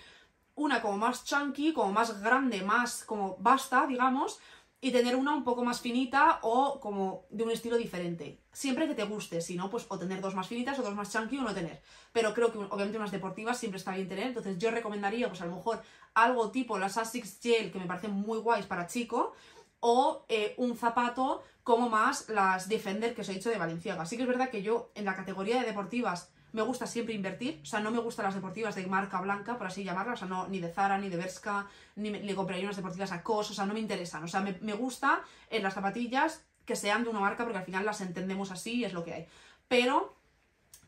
[0.55, 4.39] una como más chunky, como más grande, más como basta, digamos,
[4.85, 8.41] y tener una un poco más finita o como de un estilo diferente.
[8.53, 11.13] Siempre que te guste, si no, pues o tener dos más finitas o dos más
[11.13, 11.81] chunky o no tener.
[12.13, 15.47] Pero creo que obviamente unas deportivas siempre está bien tener, entonces yo recomendaría pues a
[15.47, 15.81] lo mejor
[16.15, 19.35] algo tipo las Asics Gel que me parecen muy guays para chico
[19.79, 24.03] o eh, un zapato como más las Defender que os he dicho de Valenciaga.
[24.03, 27.61] Así que es verdad que yo en la categoría de deportivas me gusta siempre invertir,
[27.63, 30.29] o sea, no me gustan las deportivas de marca blanca, por así llamarlas, o sea,
[30.29, 33.55] no, ni de Zara, ni de Berska, ni le compraría unas deportivas a COS, o
[33.55, 37.11] sea, no me interesan, o sea, me, me gusta en las zapatillas que sean de
[37.11, 39.27] una marca porque al final las entendemos así y es lo que hay.
[39.67, 40.15] Pero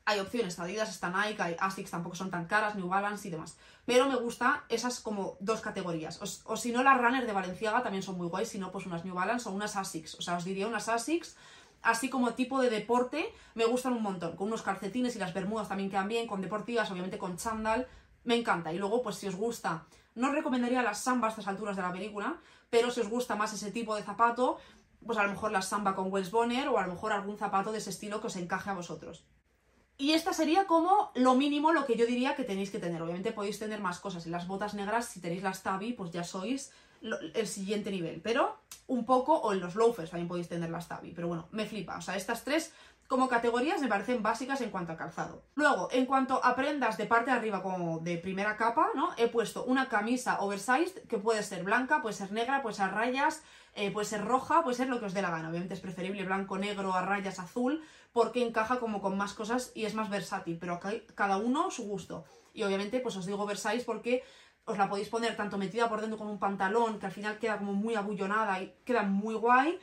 [0.05, 3.57] hay opciones, Adidas, está Nike, hay Asics, tampoco son tan caras, New Balance y demás.
[3.87, 6.20] Pero me gusta esas como dos categorías.
[6.45, 9.05] O, si no, las Runner de Valenciaga también son muy guays, si no, pues unas
[9.05, 10.14] New Balance o unas Asics.
[10.14, 11.37] O sea, os diría unas Asics
[11.85, 14.37] así como tipo de deporte, me gustan un montón.
[14.37, 17.87] Con unos calcetines y las bermudas también quedan bien, con deportivas, obviamente con chándal,
[18.24, 18.72] me encanta.
[18.72, 21.82] Y luego, pues si os gusta, no os recomendaría las samba a estas alturas de
[21.82, 22.39] la película,
[22.70, 24.59] pero si os gusta más ese tipo de zapato,
[25.07, 27.70] pues a lo mejor la samba con Wells Bonner o a lo mejor algún zapato
[27.70, 29.24] de ese estilo que os encaje a vosotros.
[29.97, 33.01] Y esta sería como lo mínimo lo que yo diría que tenéis que tener.
[33.01, 34.26] Obviamente podéis tener más cosas.
[34.26, 36.72] En las botas negras, si tenéis las tabi, pues ya sois
[37.34, 38.20] el siguiente nivel.
[38.22, 41.12] Pero un poco, o en los loafers también podéis tener las tabi.
[41.12, 41.98] Pero bueno, me flipa.
[41.98, 42.72] O sea, estas tres
[43.07, 45.42] como categorías me parecen básicas en cuanto a calzado.
[45.55, 49.11] Luego, en cuanto a prendas de parte de arriba como de primera capa, ¿no?
[49.16, 52.88] He puesto una camisa oversized que puede ser blanca, puede ser negra, puede ser a
[52.88, 53.42] rayas,
[53.74, 55.50] eh, puede ser roja, puede ser lo que os dé la gana.
[55.50, 57.82] Obviamente es preferible blanco, negro, a rayas, azul,
[58.12, 60.80] porque encaja como con más cosas y es más versátil, pero
[61.14, 62.24] cada uno su gusto.
[62.55, 64.22] Y obviamente pues os digo oversized porque
[64.66, 67.58] os la podéis poner tanto metida por dentro con un pantalón, que al final queda
[67.58, 69.78] como muy abullonada y queda muy guay,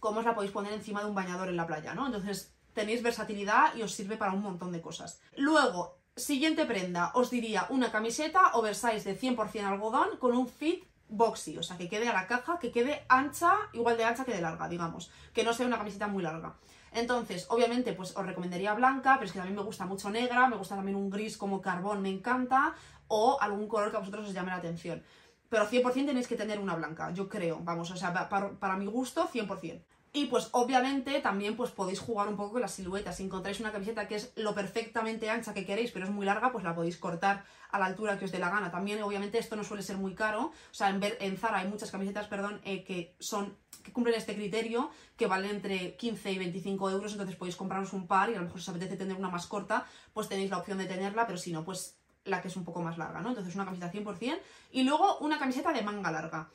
[0.00, 2.06] como os la podéis poner encima de un bañador en la playa, ¿no?
[2.06, 5.20] Entonces tenéis versatilidad y os sirve para un montón de cosas.
[5.36, 11.58] Luego, siguiente prenda, os diría una camiseta oversize de 100% algodón con un fit boxy,
[11.58, 14.40] o sea, que quede a la caja, que quede ancha, igual de ancha que de
[14.40, 16.54] larga, digamos, que no sea una camiseta muy larga.
[16.92, 20.56] Entonces, obviamente, pues os recomendaría blanca, pero es que también me gusta mucho negra, me
[20.56, 22.74] gusta también un gris como carbón, me encanta,
[23.14, 25.02] o algún color que a vosotros os llame la atención.
[25.50, 29.28] Pero 100% tenéis que tener una blanca, yo creo, vamos, o sea, para, mi gusto,
[29.28, 29.82] 100%.
[30.14, 33.16] Y pues obviamente también pues podéis jugar un poco con las siluetas.
[33.16, 36.52] Si encontráis una camiseta que es lo perfectamente ancha que queréis, pero es muy larga,
[36.52, 38.70] pues la podéis cortar a la altura que os dé la gana.
[38.70, 40.46] También obviamente esto no suele ser muy caro.
[40.46, 44.16] O sea, en, ver, en Zara hay muchas camisetas, perdón, eh, que son que cumplen
[44.16, 48.34] este criterio, que valen entre 15 y 25 euros, entonces podéis compraros un par y
[48.34, 50.86] a lo mejor si os apetece tener una más corta, pues tenéis la opción de
[50.86, 53.30] tenerla, pero si no, pues la que es un poco más larga, ¿no?
[53.30, 54.38] Entonces una camiseta 100%.
[54.72, 56.48] Y luego una camiseta de manga larga.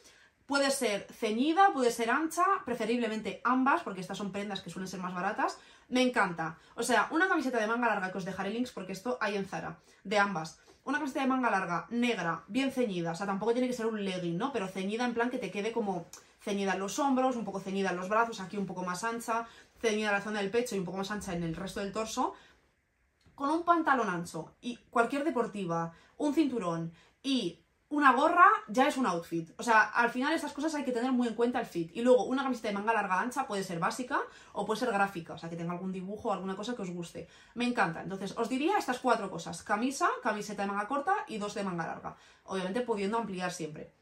[0.46, 5.02] Puede ser ceñida, puede ser ancha, preferiblemente ambas, porque estas son prendas que suelen ser
[5.02, 5.60] más baratas.
[5.90, 6.58] Me encanta.
[6.76, 9.46] O sea, una camiseta de manga larga que os dejaré links porque esto hay en
[9.46, 10.60] Zara, de ambas.
[10.86, 14.06] Una camiseta de manga larga, negra, bien ceñida, o sea, tampoco tiene que ser un
[14.06, 14.54] legging, ¿no?
[14.54, 16.06] Pero ceñida en plan que te quede como
[16.40, 19.48] ceñida en los hombros, un poco ceñida en los brazos, aquí un poco más ancha,
[19.82, 21.92] ceñida en la zona del pecho y un poco más ancha en el resto del
[21.92, 22.36] torso,
[23.38, 29.06] con un pantalón ancho y cualquier deportiva, un cinturón y una gorra ya es un
[29.06, 29.52] outfit.
[29.60, 31.96] O sea, al final estas cosas hay que tener muy en cuenta el fit.
[31.96, 34.20] Y luego una camiseta de manga larga ancha puede ser básica
[34.54, 36.90] o puede ser gráfica, o sea, que tenga algún dibujo o alguna cosa que os
[36.90, 37.28] guste.
[37.54, 38.02] Me encanta.
[38.02, 39.62] Entonces, os diría estas cuatro cosas.
[39.62, 42.18] Camisa, camiseta de manga corta y dos de manga larga.
[42.46, 43.94] Obviamente pudiendo ampliar siempre.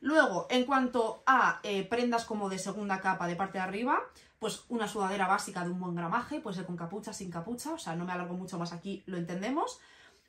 [0.00, 3.98] Luego, en cuanto a eh, prendas como de segunda capa de parte de arriba,
[4.38, 7.78] pues una sudadera básica de un buen gramaje, puede ser con capucha, sin capucha, o
[7.78, 9.80] sea, no me alargo mucho más aquí, lo entendemos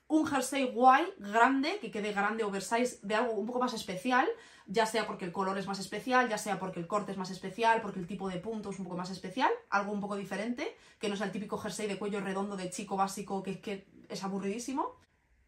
[0.07, 4.27] un jersey guay, grande, que quede grande, oversize, de algo un poco más especial,
[4.65, 7.29] ya sea porque el color es más especial, ya sea porque el corte es más
[7.29, 10.77] especial, porque el tipo de punto es un poco más especial, algo un poco diferente,
[10.99, 14.23] que no sea el típico jersey de cuello redondo de chico básico que, que es
[14.23, 14.95] aburridísimo.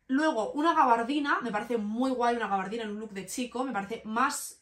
[0.07, 3.71] Luego, una gabardina, me parece muy guay una gabardina en un look de chico, me
[3.71, 4.58] parece más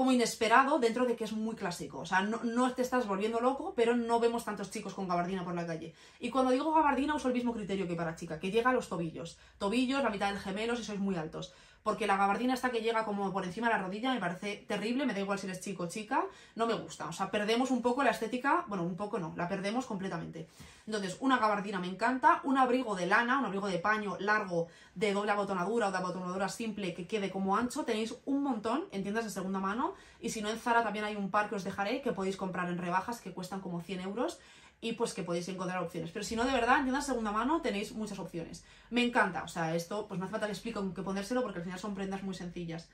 [0.00, 1.98] como inesperado dentro de que es muy clásico.
[1.98, 5.54] O sea, no, te estás volviendo loco, pero no vemos tantos chicos con gabardina por
[5.54, 5.92] la calle.
[6.20, 8.88] Y cuando digo gabardina uso el mismo criterio que para chica, que llega a los
[8.88, 9.36] tobillos.
[9.58, 13.04] Tobillos, la mitad del gemelo si sois muy altos porque la gabardina esta que llega
[13.04, 15.84] como por encima de la rodilla me parece terrible, me da igual si eres chico
[15.84, 16.24] o chica,
[16.54, 17.06] no me gusta.
[17.06, 20.48] O sea, perdemos un poco la estética, bueno, un poco no, la perdemos completamente.
[20.86, 25.12] Entonces, una gabardina me encanta, un abrigo de lana, un abrigo de paño largo, de
[25.12, 29.24] doble abotonadura o de abotonadura simple que quede como ancho, tenéis un montón en tiendas
[29.24, 32.02] de segunda mano y si no en Zara también hay un par que os dejaré
[32.02, 34.38] que podéis comprar en rebajas que cuestan como 100 euros
[34.80, 36.10] y pues que podéis encontrar opciones.
[36.10, 38.64] Pero si no, de verdad, en tiendas segunda mano tenéis muchas opciones.
[38.90, 41.58] Me encanta, o sea, esto pues no hace falta que explique con qué ponérselo porque
[41.58, 42.88] al final son prendas muy sencillas.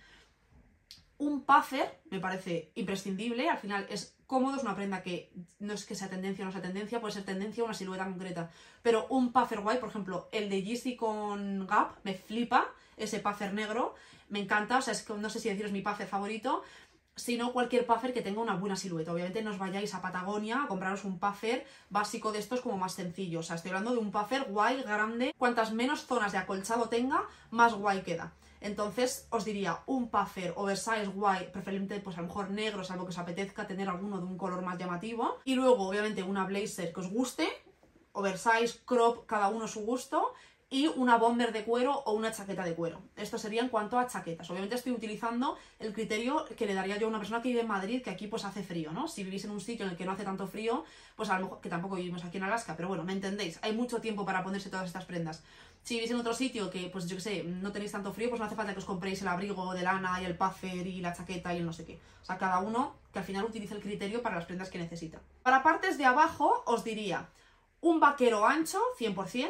[1.19, 5.87] Un puffer me parece imprescindible, al final es cómodo, es una prenda que no es
[5.87, 8.51] que sea tendencia o no sea tendencia, puede ser tendencia o una silueta concreta,
[8.83, 12.67] pero un puffer guay, por ejemplo, el de Yeezy con Gap, me flipa
[12.97, 13.95] ese puffer negro,
[14.29, 16.65] me encanta, o sea, es que no sé si deciros mi puffer favorito,
[17.17, 19.13] sino cualquier puffer que tenga una buena silueta.
[19.13, 22.93] Obviamente no os vayáis a Patagonia a compraros un puffer básico de estos como más
[22.93, 23.41] sencillo.
[23.41, 25.35] O sea, estoy hablando de un puffer guay, grande.
[25.39, 28.35] Cuantas menos zonas de acolchado tenga, más guay queda.
[28.61, 33.11] Entonces os diría un puffer oversize guay, preferiblemente pues a lo mejor negro, salvo que
[33.11, 35.39] os apetezca tener alguno de un color más llamativo.
[35.45, 37.49] Y luego obviamente una blazer que os guste,
[38.13, 40.35] oversize, crop, cada uno su gusto
[40.69, 43.01] y una bomber de cuero o una chaqueta de cuero.
[43.17, 44.51] Esto sería en cuanto a chaquetas.
[44.51, 47.69] Obviamente estoy utilizando el criterio que le daría yo a una persona que vive en
[47.69, 49.07] Madrid, que aquí pues hace frío, ¿no?
[49.07, 51.45] Si vivís en un sitio en el que no hace tanto frío, pues a lo
[51.45, 54.43] mejor, que tampoco vivimos aquí en Alaska, pero bueno, me entendéis, hay mucho tiempo para
[54.43, 55.45] ponerse todas estas prendas.
[55.85, 58.41] Si vivís en otro sitio que, pues yo qué sé, no tenéis tanto frío, pues
[58.41, 61.13] no hace falta que os compréis el abrigo de lana y el puffer y la
[61.13, 62.01] chaqueta y el no sé qué.
[62.23, 65.21] O sea, cada uno que al final utilice el criterio para las prendas que necesita.
[65.45, 67.29] Para partes de abajo, os diría
[67.83, 69.49] un vaquero ancho, 100%,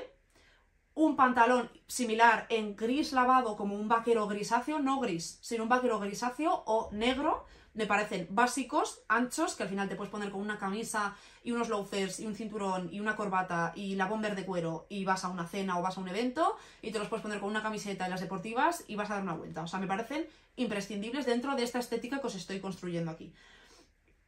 [0.97, 6.01] un pantalón similar en gris lavado como un vaquero grisáceo, no gris, sino un vaquero
[6.01, 7.45] grisáceo o negro,
[7.75, 11.69] me parecen básicos, anchos, que al final te puedes poner con una camisa y unos
[11.69, 15.29] loafers y un cinturón y una corbata y la bomber de cuero y vas a
[15.29, 18.07] una cena o vas a un evento y te los puedes poner con una camiseta
[18.07, 19.63] y las deportivas y vas a dar una vuelta.
[19.63, 20.27] O sea, me parecen
[20.57, 23.35] imprescindibles dentro de esta estética que os estoy construyendo aquí.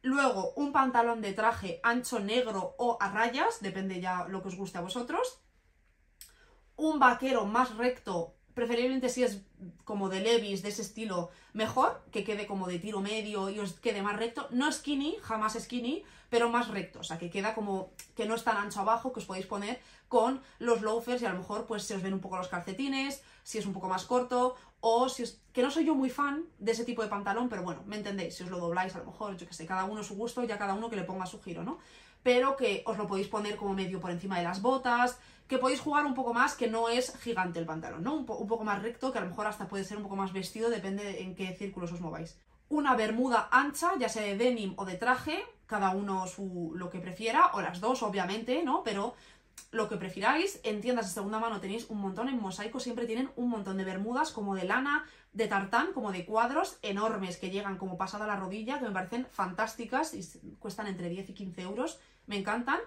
[0.03, 4.55] Luego, un pantalón de traje ancho negro o a rayas, depende ya lo que os
[4.55, 5.41] guste a vosotros
[6.79, 9.41] un vaquero más recto, preferiblemente si es
[9.83, 13.73] como de Levis, de ese estilo, mejor, que quede como de tiro medio y os
[13.73, 14.47] quede más recto.
[14.51, 18.43] No skinny, jamás skinny, pero más recto, o sea, que queda como que no es
[18.43, 21.83] tan ancho abajo, que os podéis poner con los loafers y a lo mejor pues
[21.83, 25.23] se os ven un poco los calcetines, si es un poco más corto, o si
[25.23, 25.41] es...
[25.53, 28.35] que no soy yo muy fan de ese tipo de pantalón, pero bueno, me entendéis,
[28.35, 30.57] si os lo dobláis a lo mejor, yo que sé, cada uno su gusto, ya
[30.57, 31.79] cada uno que le ponga su giro, ¿no?
[32.23, 35.81] Pero que os lo podéis poner como medio por encima de las botas, que podéis
[35.81, 38.13] jugar un poco más, que no es gigante el pantalón, ¿no?
[38.13, 40.69] Un, poco más recto, que a lo mejor hasta puede ser un poco más vestido,
[40.69, 42.37] depende en qué círculos os mováis.
[42.69, 46.99] Una bermuda ancha, ya sea de denim o de traje, cada uno su, lo que
[46.99, 48.83] prefiera, o las dos, obviamente, ¿no?
[48.83, 49.15] Pero
[49.71, 50.59] lo que prefiráis.
[50.63, 53.83] En tiendas de segunda mano tenéis un montón, en mosaico siempre tienen un montón de
[53.83, 58.35] bermudas como de lana, de tartán, como de cuadros enormes que llegan como pasada la
[58.35, 60.23] rodilla, que me parecen fantásticas y
[60.59, 62.79] cuestan entre 10 y 15 euros, me encantan.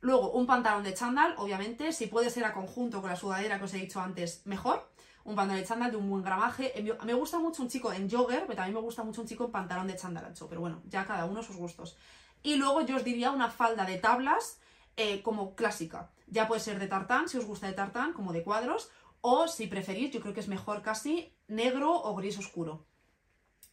[0.00, 3.64] Luego, un pantalón de chándal, obviamente, si puede ser a conjunto con la sudadera que
[3.64, 4.90] os he dicho antes, mejor.
[5.24, 6.74] Un pantalón de chándal de un buen gramaje.
[7.04, 9.52] Me gusta mucho un chico en jogger, pero también me gusta mucho un chico en
[9.52, 11.96] pantalón de chándal ancho, pero bueno, ya cada uno sus gustos.
[12.42, 14.60] Y luego yo os diría una falda de tablas
[14.96, 16.10] eh, como clásica.
[16.26, 18.90] Ya puede ser de tartán, si os gusta de tartán, como de cuadros,
[19.20, 22.86] o si preferís, yo creo que es mejor casi negro o gris oscuro.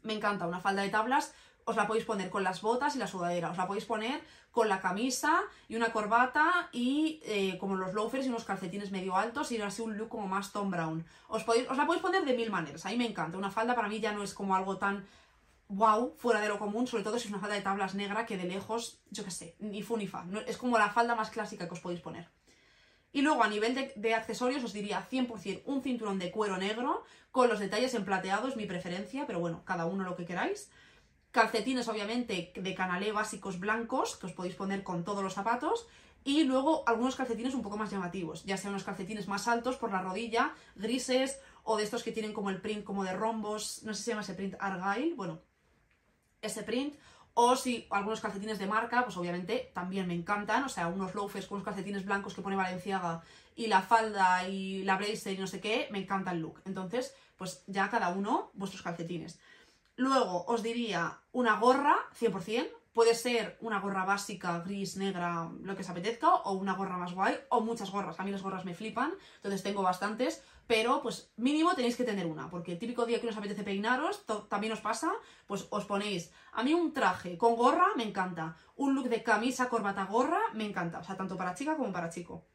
[0.02, 1.34] Me encanta una falda de tablas,
[1.66, 4.68] os la podéis poner con las botas y la sudadera, os la podéis poner con
[4.68, 9.52] la camisa y una corbata y eh, como los loafers y unos calcetines medio altos
[9.52, 11.06] y así un look como más Tom Brown.
[11.28, 13.38] Os, podéis, os la podéis poner de mil maneras, a mí me encanta.
[13.38, 15.06] Una falda para mí ya no es como algo tan
[15.72, 18.38] wow, fuera de lo común, sobre todo si es una falda de tablas negra que
[18.38, 20.26] de lejos, yo qué sé, ni fu ni fa.
[20.46, 22.30] es como la falda más clásica que os podéis poner.
[23.14, 27.50] Y luego a nivel de, accesorios os diría 100% un cinturón de cuero negro con
[27.50, 30.70] los detalles en plateado, es mi preferencia, pero bueno, cada uno lo que queráis.
[31.32, 35.88] Calcetines obviamente de canalé básicos blancos que os podéis poner con todos los zapatos.
[36.24, 39.92] Y luego algunos calcetines un poco más llamativos, ya sean unos calcetines más altos por
[39.92, 43.94] la rodilla, grises o de estos que tienen como el print como de rombos, no
[43.94, 45.42] sé si se llama ese print Argyle, bueno,
[46.42, 46.96] ese print.
[47.34, 50.66] O si algunos calcetines de marca, pues obviamente también me encantan.
[50.66, 53.22] O sea, unos loafers con unos calcetines blancos que pone Valenciaga
[53.56, 56.62] y la falda y la bracer y no sé qué, me encanta el look.
[56.66, 59.40] Entonces, pues ya cada uno vuestros calcetines.
[59.96, 62.70] Luego os diría una gorra, 100%.
[62.94, 67.14] Puede ser una gorra básica, gris, negra, lo que os apetezca, o una gorra más
[67.14, 68.20] guay, o muchas gorras.
[68.20, 72.26] A mí las gorras me flipan, entonces tengo bastantes pero pues mínimo tenéis que tener
[72.26, 75.12] una, porque típico día que os apetece peinaros, también os pasa,
[75.46, 79.68] pues os ponéis, a mí un traje con gorra me encanta, un look de camisa,
[79.68, 82.46] corbata, gorra me encanta, o sea, tanto para chica como para chico.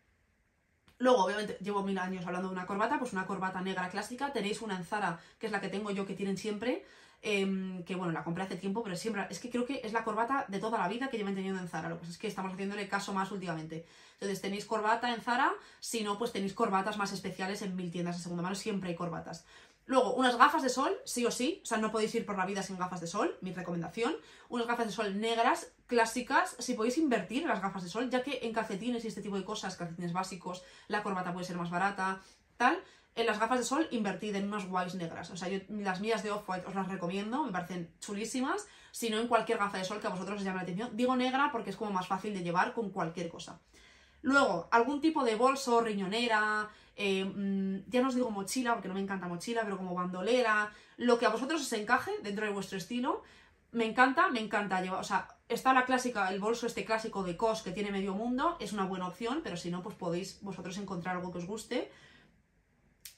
[0.97, 4.62] Luego, obviamente, llevo mil años hablando de una corbata, pues una corbata negra clásica, tenéis
[4.62, 6.87] una en Zara, que es la que tengo yo, que tienen siempre,
[7.23, 10.05] Em, que bueno, la compré hace tiempo, pero siempre, es que creo que es la
[10.05, 12.29] corbata de toda la vida que llevan teniendo en Zara, lo que pasa es que
[12.29, 13.85] estamos haciéndole caso más últimamente.
[14.14, 18.17] Entonces tenéis corbata en Zara, si no, pues tenéis corbatas más especiales en mil tiendas
[18.17, 19.45] de segunda mano, siempre hay corbatas.
[19.87, 22.45] Luego, unas gafas de sol, sí o sí, o sea, no podéis ir por la
[22.45, 24.17] vida sin gafas de sol, mi recomendación.
[24.49, 28.41] Unas gafas de sol negras, clásicas, si podéis invertir las gafas de sol, ya que
[28.43, 32.21] en calcetines y este tipo de cosas, calcetines básicos, la corbata puede ser más barata,
[32.57, 32.83] tal,
[33.17, 35.31] en las gafas de sol invertid en unas guays negras.
[35.31, 38.69] O sea, yo las mías de Off-White os las recomiendo, me parecen chulísimas.
[38.93, 40.91] Si no, en cualquier gafa de sol que a vosotros os llame la atención.
[40.95, 43.59] Digo negra porque es como más fácil de llevar con cualquier cosa.
[44.21, 48.95] Luego, algún tipo de bolso, riñonera, eh, mm, ya no os digo mochila porque no
[48.95, 52.77] me encanta mochila, pero como bandolera, lo que a vosotros os encaje dentro de vuestro
[52.77, 53.23] estilo.
[53.73, 57.37] Me encanta, me encanta llevar, o sea, está la clásica, el bolso este clásico de
[57.37, 60.77] COS que tiene medio mundo, es una buena opción, pero si no, pues podéis vosotros
[60.79, 61.91] encontrar algo que os guste.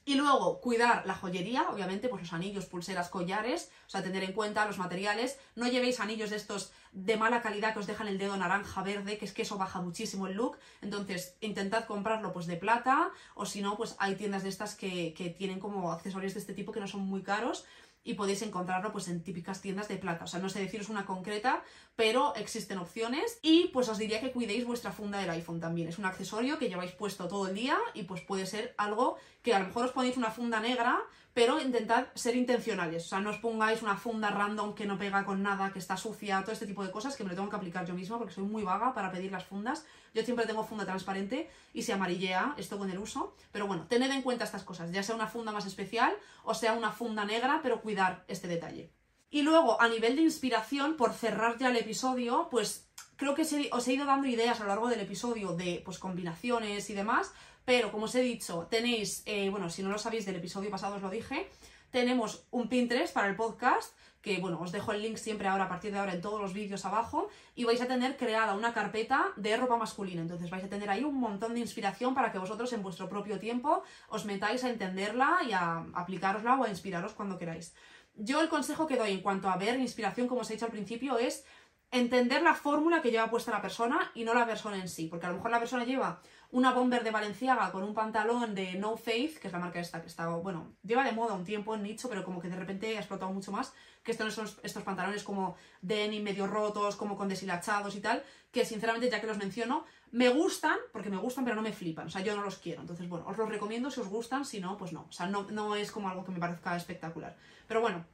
[0.05, 4.33] Y luego, cuidar la joyería, obviamente, pues los anillos, pulseras, collares, o sea, tener en
[4.33, 5.37] cuenta los materiales.
[5.55, 9.17] No llevéis anillos de estos de mala calidad que os dejan el dedo naranja, verde,
[9.17, 10.57] que es que eso baja muchísimo el look.
[10.81, 15.13] Entonces, intentad comprarlo pues de plata, o si no, pues hay tiendas de estas que,
[15.13, 17.65] que tienen como accesorios de este tipo que no son muy caros
[18.03, 20.25] y podéis encontrarlo pues en típicas tiendas de plata.
[20.25, 21.63] O sea, no sé deciros una concreta,
[21.95, 25.87] pero existen opciones y pues os diría que cuidéis vuestra funda del iPhone también.
[25.87, 29.53] Es un accesorio que lleváis puesto todo el día y pues puede ser algo que
[29.53, 30.99] a lo mejor os ponéis una funda negra
[31.39, 35.23] pero intentad ser intencionales, o sea, no os pongáis una funda random que no pega
[35.23, 37.55] con nada, que está sucia, todo este tipo de cosas que me lo tengo que
[37.55, 39.85] aplicar yo misma porque soy muy vaga para pedir las fundas.
[40.13, 44.11] Yo siempre tengo funda transparente y se amarillea esto con el uso, pero bueno, tened
[44.11, 46.13] en cuenta estas cosas, ya sea una funda más especial
[46.43, 48.91] o sea una funda negra, pero cuidar este detalle.
[49.29, 53.87] Y luego, a nivel de inspiración, por cerrar ya el episodio, pues creo que os
[53.87, 57.31] he ido dando ideas a lo largo del episodio de pues combinaciones y demás,
[57.69, 60.95] pero como os he dicho, tenéis, eh, bueno, si no lo sabéis del episodio pasado
[60.95, 61.47] os lo dije,
[61.91, 65.69] tenemos un Pinterest para el podcast, que bueno, os dejo el link siempre ahora, a
[65.69, 69.27] partir de ahora, en todos los vídeos abajo, y vais a tener creada una carpeta
[69.35, 70.23] de ropa masculina.
[70.23, 73.37] Entonces vais a tener ahí un montón de inspiración para que vosotros en vuestro propio
[73.37, 77.75] tiempo os metáis a entenderla y a aplicarosla o a inspiraros cuando queráis.
[78.15, 80.71] Yo el consejo que doy en cuanto a ver inspiración, como os he dicho al
[80.71, 81.45] principio, es
[81.91, 85.25] entender la fórmula que lleva puesta la persona y no la persona en sí, porque
[85.25, 86.19] a lo mejor la persona lleva
[86.51, 90.01] una bomber de Valenciaga con un pantalón de No Faith, que es la marca esta
[90.01, 92.97] que está, bueno, lleva de moda un tiempo en nicho, pero como que de repente
[92.97, 93.71] ha explotado mucho más,
[94.03, 98.65] que estos son estos pantalones como denim medio rotos, como con deshilachados y tal, que
[98.65, 102.09] sinceramente ya que los menciono, me gustan, porque me gustan, pero no me flipan, o
[102.09, 104.75] sea, yo no los quiero, entonces bueno, os los recomiendo si os gustan, si no,
[104.75, 107.37] pues no, o sea, no, no es como algo que me parezca espectacular,
[107.67, 108.05] pero bueno,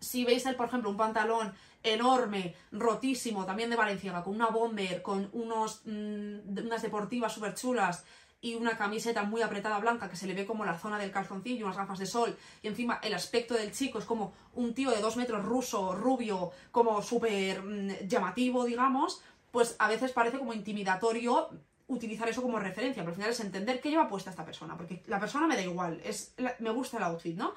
[0.00, 1.54] Si veis, el, por ejemplo, un pantalón
[1.84, 8.04] enorme, rotísimo, también de Valenciaga, con una bomber, con unos, mm, unas deportivas súper chulas
[8.40, 11.66] y una camiseta muy apretada blanca que se le ve como la zona del calzoncillo,
[11.66, 15.00] unas gafas de sol, y encima el aspecto del chico es como un tío de
[15.00, 21.50] dos metros ruso, rubio, como súper mm, llamativo, digamos, pues a veces parece como intimidatorio
[21.86, 25.02] utilizar eso como referencia, pero al final es entender qué lleva puesta esta persona, porque
[25.06, 27.54] la persona me da igual, es me gusta el outfit, ¿no?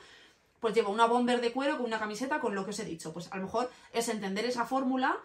[0.59, 3.13] Pues lleva una bomber de cuero con una camiseta con lo que os he dicho,
[3.13, 5.17] pues a lo mejor es entender esa fórmula.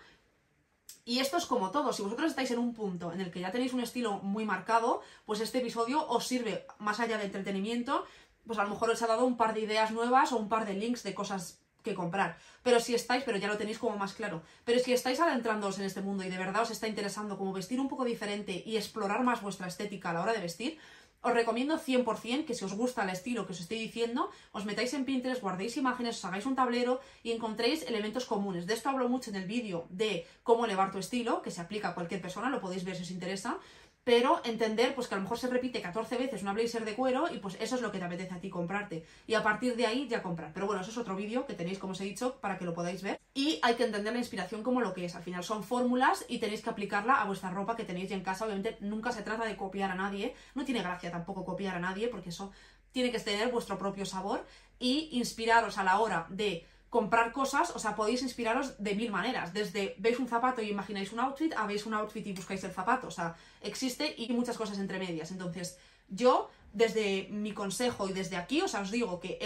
[1.05, 3.51] Y esto es como todo, si vosotros estáis en un punto en el que ya
[3.51, 8.05] tenéis un estilo muy marcado, pues este episodio os sirve, más allá de entretenimiento,
[8.47, 10.65] pues a lo mejor os ha dado un par de ideas nuevas o un par
[10.65, 12.39] de links de cosas que comprar.
[12.63, 15.85] Pero si estáis, pero ya lo tenéis como más claro, pero si estáis adentrándoos en
[15.85, 19.25] este mundo y de verdad os está interesando como vestir un poco diferente y explorar
[19.25, 20.79] más vuestra estética a la hora de vestir,
[21.23, 24.93] os recomiendo 100% que si os gusta el estilo que os estoy diciendo, os metáis
[24.95, 28.67] en Pinterest, guardéis imágenes, os hagáis un tablero y encontréis elementos comunes.
[28.67, 31.91] De esto hablo mucho en el vídeo de cómo elevar tu estilo, que se aplica
[31.91, 33.59] a cualquier persona, lo podéis ver si os interesa
[34.05, 37.33] pero entender pues que a lo mejor se repite 14 veces una blazer de cuero
[37.33, 39.05] y pues eso es lo que te apetece a ti comprarte.
[39.27, 40.53] Y a partir de ahí ya comprar.
[40.53, 42.75] Pero bueno, eso es otro vídeo que tenéis como os he dicho para que lo
[42.75, 43.21] podáis ver.
[43.35, 46.39] Y hay que entender la inspiración como lo que es, al final son fórmulas y
[46.39, 49.45] tenéis que aplicarla a vuestra ropa que tenéis ya en casa, obviamente nunca se trata
[49.45, 52.53] de copiar a nadie, no tiene gracia tampoco copiar a nadie porque eso
[52.91, 54.45] tiene que tener vuestro propio sabor.
[54.79, 59.55] Y inspiraros a la hora de comprar cosas, o sea, podéis inspiraros de mil maneras.
[59.55, 62.71] Desde veis un zapato y imagináis un outfit, a veis un outfit y buscáis el
[62.71, 63.07] zapato.
[63.07, 65.31] O sea, existe y muchas cosas entre medias.
[65.31, 65.79] Entonces,
[66.11, 69.39] yo, desde mi consejo y desde aquí, o sea, os digo que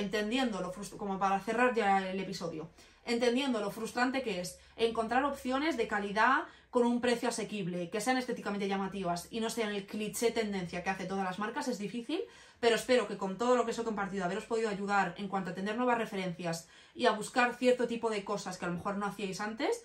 [0.98, 2.68] como para cerrar ya el episodio,
[3.04, 8.16] entendiendo lo frustrante que es encontrar opciones de calidad con un precio asequible, que sean
[8.16, 12.20] estéticamente llamativas y no sean el cliché tendencia que hace todas las marcas, es difícil,
[12.60, 15.50] pero espero que con todo lo que os he compartido haberos podido ayudar en cuanto
[15.50, 18.96] a tener nuevas referencias y a buscar cierto tipo de cosas que a lo mejor
[18.96, 19.82] no hacíais antes,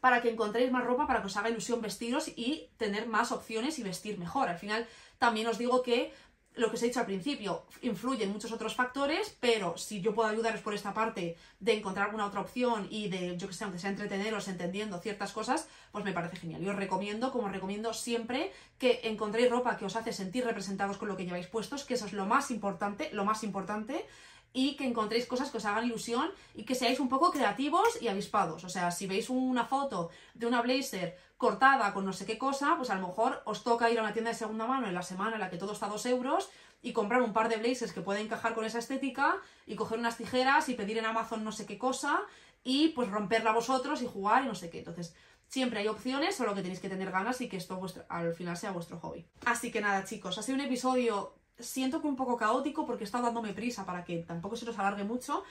[0.00, 3.78] para que encontréis más ropa, para que os haga ilusión vestiros y tener más opciones
[3.78, 4.48] y vestir mejor.
[4.48, 4.86] Al final,
[5.18, 6.12] también os digo que
[6.56, 10.28] lo que os he dicho al principio, influyen muchos otros factores, pero si yo puedo
[10.28, 13.78] ayudaros por esta parte de encontrar alguna otra opción y de, yo que sé, aunque
[13.78, 16.62] sea entreteneros entendiendo ciertas cosas, pues me parece genial.
[16.62, 20.96] Y os recomiendo, como os recomiendo siempre, que encontréis ropa que os hace sentir representados
[20.98, 24.06] con lo que lleváis puestos, que eso es lo más importante, lo más importante,
[24.52, 28.08] y que encontréis cosas que os hagan ilusión y que seáis un poco creativos y
[28.08, 28.64] avispados.
[28.64, 32.74] O sea, si veis una foto de una blazer cortada con no sé qué cosa,
[32.76, 35.02] pues a lo mejor os toca ir a una tienda de segunda mano en la
[35.02, 36.50] semana en la que todo está a dos euros
[36.82, 39.36] y comprar un par de blazers que pueden encajar con esa estética
[39.66, 42.20] y coger unas tijeras y pedir en Amazon no sé qué cosa
[42.64, 44.78] y pues romperla vosotros y jugar y no sé qué.
[44.78, 45.14] Entonces,
[45.48, 48.72] siempre hay opciones, solo que tenéis que tener ganas y que esto al final sea
[48.72, 49.26] vuestro hobby.
[49.44, 53.24] Así que nada, chicos, ha sido un episodio siento que un poco caótico porque estado
[53.24, 55.44] dándome prisa para que tampoco se nos alargue mucho.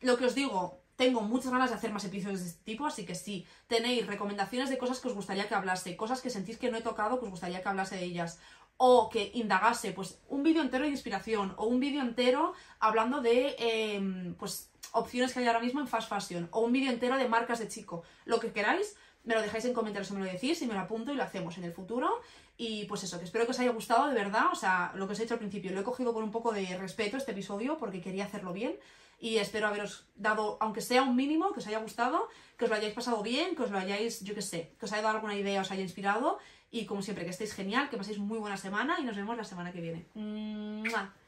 [0.00, 3.04] Lo que os digo, tengo muchas ganas de hacer más episodios de este tipo, así
[3.04, 6.70] que si tenéis recomendaciones de cosas que os gustaría que hablase, cosas que sentís que
[6.70, 8.38] no he tocado, que os gustaría que hablase de ellas,
[8.76, 13.56] o que indagase, pues un vídeo entero de inspiración, o un vídeo entero hablando de,
[13.58, 17.28] em, pues, opciones que hay ahora mismo en fast fashion, o un vídeo entero de
[17.28, 20.60] marcas de chico, lo que queráis, me lo dejáis en comentarios o me lo decís
[20.62, 22.20] y me lo apunto y lo hacemos en el futuro.
[22.56, 24.46] Y pues eso, que espero que os haya gustado de verdad.
[24.52, 26.52] O sea, lo que os he hecho al principio, lo he cogido con un poco
[26.52, 28.76] de respeto este episodio porque quería hacerlo bien.
[29.18, 32.28] Y espero haberos dado, aunque sea un mínimo, que os haya gustado,
[32.58, 34.92] que os lo hayáis pasado bien, que os lo hayáis, yo qué sé, que os
[34.92, 36.38] haya dado alguna idea, os haya inspirado.
[36.70, 39.44] Y como siempre, que estéis genial, que paséis muy buena semana y nos vemos la
[39.44, 40.06] semana que viene.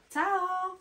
[0.09, 0.75] ¡Chao!